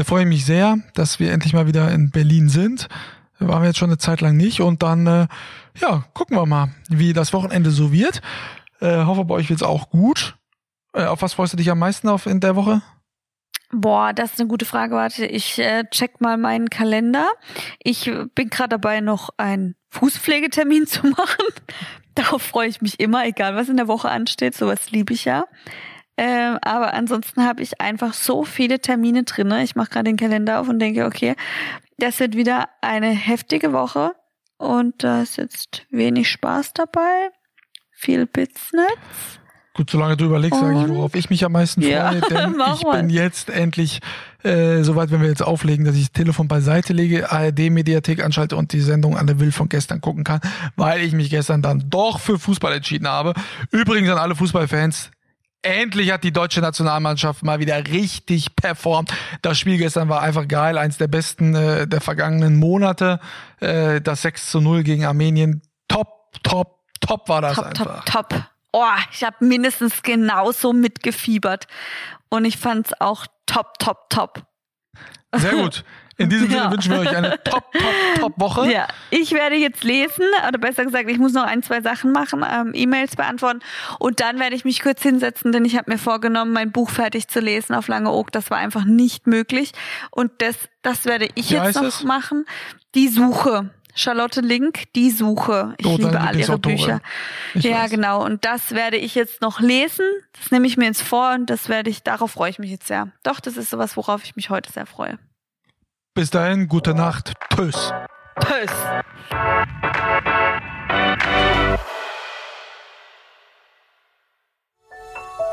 Freue 0.05 0.23
ich 0.23 0.29
mich 0.29 0.45
sehr, 0.45 0.79
dass 0.95 1.19
wir 1.21 1.33
endlich 1.33 1.53
mal 1.53 1.67
wieder 1.67 1.91
in 1.91 2.11
Berlin 2.11 2.49
sind. 2.49 2.89
Waren 3.41 3.63
wir 3.63 3.67
jetzt 3.67 3.79
schon 3.79 3.91
eine 3.91 3.99
Zeit 3.99 4.21
lang 4.21 4.37
nicht 4.37 4.61
und 4.61 4.83
dann, 4.83 5.07
äh, 5.07 5.27
ja, 5.81 6.05
gucken 6.15 6.37
wir 6.37 6.47
mal, 6.47 6.69
wie 6.89 7.13
das 7.13 7.33
Wochenende 7.33 7.71
so 7.73 7.93
wird. 7.93 8.23
Äh, 8.81 9.05
hoffe, 9.05 9.25
bei 9.25 9.35
euch 9.35 9.51
wird's 9.51 9.63
auch 9.63 9.91
gut. 9.91 10.37
Äh, 10.93 11.05
auf 11.05 11.23
was 11.23 11.35
freust 11.35 11.53
du 11.53 11.57
dich 11.57 11.71
am 11.71 11.79
meisten 11.79 12.09
auf 12.09 12.27
in 12.27 12.41
der 12.41 12.57
Woche? 12.57 12.83
Boah, 13.73 14.13
das 14.13 14.33
ist 14.33 14.41
eine 14.41 14.49
gute 14.49 14.65
Frage. 14.65 14.95
Warte, 14.95 15.27
ich 15.27 15.59
äh, 15.59 15.85
check 15.91 16.21
mal 16.21 16.37
meinen 16.37 16.71
Kalender. 16.71 17.29
Ich 17.83 18.11
bin 18.35 18.51
gerade 18.51 18.71
dabei, 18.71 19.01
noch 19.01 19.31
einen 19.37 19.75
Fußpflegetermin 19.91 20.87
zu 20.89 21.07
machen. 21.07 21.45
Darauf 22.15 22.43
freue 22.43 22.69
ich 22.69 22.81
mich 22.81 23.01
immer, 23.01 23.27
egal 23.27 23.57
was 23.57 23.69
in 23.69 23.77
der 23.77 23.89
Woche 23.89 24.09
ansteht. 24.11 24.55
Sowas 24.55 24.91
liebe 24.91 25.13
ich 25.13 25.25
ja. 25.25 25.47
Ähm, 26.17 26.59
aber 26.63 26.95
ansonsten 26.95 27.45
habe 27.45 27.63
ich 27.63 27.81
einfach 27.81 28.15
so 28.15 28.45
viele 28.45 28.79
Termine 28.79 29.25
drinne. 29.25 29.65
Ich 29.65 29.75
mache 29.75 29.91
gerade 29.91 30.05
den 30.05 30.17
Kalender 30.17 30.61
auf 30.61 30.69
und 30.69 30.79
denke, 30.79 31.07
okay, 31.07 31.35
das 31.99 32.21
wird 32.21 32.37
wieder 32.37 32.69
eine 32.81 33.09
heftige 33.09 33.73
Woche 33.73 34.13
und 34.57 35.03
da 35.03 35.23
ist 35.23 35.37
jetzt 35.37 35.87
wenig 35.91 36.31
Spaß 36.31 36.75
dabei, 36.75 37.31
viel 38.05 38.27
Business. 38.27 39.41
Gut, 39.77 39.91
solange 39.91 40.17
du 40.17 40.27
überlegst, 40.27 40.61
sage 40.61 40.83
ich, 40.83 40.89
worauf 40.89 41.17
ich 41.17 41.31
mich 41.31 41.45
am 41.45 41.51
meisten 41.51 41.83
freue, 41.83 41.93
Ja, 41.93 42.11
denn 42.31 42.55
ich 42.75 42.83
bin 42.93 43.11
jetzt 43.11 43.51
endlich 43.51 44.01
äh, 44.45 44.85
soweit, 44.85 45.11
wenn 45.11 45.21
wir 45.21 45.29
jetzt 45.29 45.43
auflegen, 45.43 45.85
dass 45.85 45.97
ich 45.97 46.03
das 46.03 46.13
Telefon 46.13 46.47
beiseite 46.47 46.93
lege, 46.93 47.33
ARD-Mediathek 47.33 48.23
anschalte 48.23 48.55
und 48.55 48.73
die 48.73 48.81
Sendung 48.81 49.17
an 49.17 49.27
der 49.27 49.41
Will 49.41 49.51
von 49.51 49.69
gestern 49.69 50.01
gucken 50.01 50.23
kann, 50.23 50.41
weil 50.77 51.01
ich 51.01 51.13
mich 51.13 51.29
gestern 51.29 51.61
dann 51.61 51.91
doch 51.91 52.21
für 52.21 52.39
Fußball 52.39 52.73
entschieden 52.73 53.09
habe. 53.09 53.35
Übrigens 53.73 54.11
an 54.11 54.19
alle 54.19 54.37
Fußballfans, 54.37 55.11
endlich 55.63 56.13
hat 56.13 56.23
die 56.23 56.33
deutsche 56.33 56.61
Nationalmannschaft 56.61 57.43
mal 57.43 57.59
wieder 57.59 57.85
richtig 57.89 58.55
performt. 58.55 59.13
Das 59.43 59.59
Spiel 59.59 59.79
gestern 59.79 60.09
war 60.09 60.23
einfach 60.23 60.47
geil, 60.47 60.79
eins 60.79 60.99
der 60.99 61.09
besten 61.09 61.55
äh, 61.57 61.89
der 61.89 62.01
vergangenen 62.01 62.57
Monate. 62.57 63.19
Äh, 63.59 64.01
das 64.01 64.23
6 64.23 64.51
zu 64.51 64.61
0 64.61 64.85
gegen 64.85 65.05
Armenien, 65.05 65.63
top, 65.89 66.09
top, 66.45 66.84
top 67.07 67.29
war 67.29 67.41
das 67.43 67.57
Top, 67.57 67.67
einfach. 67.67 68.05
top, 68.05 68.29
top. 68.31 68.43
Oh, 68.73 68.85
ich 69.13 69.23
habe 69.23 69.37
mindestens 69.41 70.03
genauso 70.03 70.73
mitgefiebert. 70.73 71.67
Und 72.29 72.45
ich 72.45 72.57
fand's 72.57 72.93
auch 73.01 73.27
top, 73.47 73.79
top, 73.79 74.11
top. 74.11 74.43
Sehr 75.37 75.53
gut. 75.53 75.85
In 76.17 76.29
diesem 76.31 76.49
Sinne 76.49 76.63
Ja. 76.63 76.71
wünschen 76.71 76.93
wir 76.93 77.01
euch 77.01 77.17
eine 77.17 77.43
top, 77.45 77.73
top, 77.73 77.95
top 78.21 78.33
Woche. 78.37 78.71
Ja, 78.71 78.87
ich 79.11 79.33
werde 79.33 79.57
jetzt 79.57 79.83
lesen, 79.83 80.25
oder 80.49 80.59
besser 80.59 80.85
gesagt, 80.85 81.11
ich 81.11 81.19
muss 81.19 81.33
noch 81.33 81.43
ein, 81.43 81.63
zwei 81.65 81.81
Sachen 81.81 82.13
machen, 82.13 82.45
ähm, 82.49 82.71
E-Mails 82.73 83.17
beantworten 83.17 83.59
und 83.99 84.21
dann 84.21 84.39
werde 84.39 84.55
ich 84.55 84.65
mich 84.65 84.81
kurz 84.81 85.03
hinsetzen, 85.03 85.51
denn 85.51 85.65
ich 85.65 85.77
habe 85.77 85.91
mir 85.91 85.99
vorgenommen, 85.99 86.53
mein 86.53 86.71
Buch 86.71 86.91
fertig 86.91 87.27
zu 87.27 87.41
lesen 87.41 87.75
auf 87.75 87.89
Lange 87.89 88.13
Oak. 88.13 88.31
Das 88.31 88.49
war 88.53 88.59
einfach 88.59 88.85
nicht 88.85 89.27
möglich 89.27 89.73
und 90.13 90.31
das, 90.39 90.55
das 90.83 91.05
werde 91.05 91.29
ich 91.35 91.51
Wie 91.51 91.55
jetzt 91.55 91.75
noch 91.75 91.83
es? 91.83 92.05
machen. 92.05 92.45
Die 92.95 93.09
Suche. 93.09 93.71
Charlotte 93.95 94.41
Link, 94.41 94.93
die 94.95 95.11
Suche. 95.11 95.75
Ich 95.79 95.87
Oh, 95.87 95.97
liebe 95.97 96.21
all 96.21 96.37
ihre. 96.37 96.59
Bücher. 96.59 97.01
Ich 97.55 97.65
ja, 97.65 97.83
weiß. 97.85 97.91
genau. 97.91 98.25
Und 98.25 98.45
das 98.45 98.73
werde 98.73 98.97
ich 98.97 99.15
jetzt 99.15 99.41
noch 99.41 99.61
lesen. 99.61 100.05
Das 100.41 100.51
nehme 100.51 100.67
ich 100.67 100.77
mir 100.77 100.87
jetzt 100.87 101.03
vor 101.03 101.33
und 101.35 101.49
das 101.49 101.69
werde 101.69 101.91
ich, 101.91 102.03
darauf 102.03 102.33
freue 102.33 102.51
ich 102.51 102.59
mich 102.59 102.71
jetzt 102.71 102.87
sehr. 102.89 103.09
Doch, 103.23 103.41
das 103.41 103.57
ist 103.57 103.71
sowas, 103.71 103.97
worauf 103.97 104.25
ich 104.25 104.35
mich 104.37 104.51
heute 104.51 104.73
sehr 104.73 104.87
freue. 104.87 105.19
Bis 106.15 106.31
dahin, 106.31 106.69
gute 106.69 106.95
Nacht. 106.95 107.33
Tschüss. 107.55 107.93
Tschüss. 108.41 108.71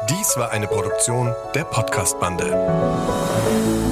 Dies 0.10 0.38
war 0.38 0.52
eine 0.52 0.68
Produktion 0.68 1.34
der 1.54 1.64
Podcast-Bande. 1.64 3.91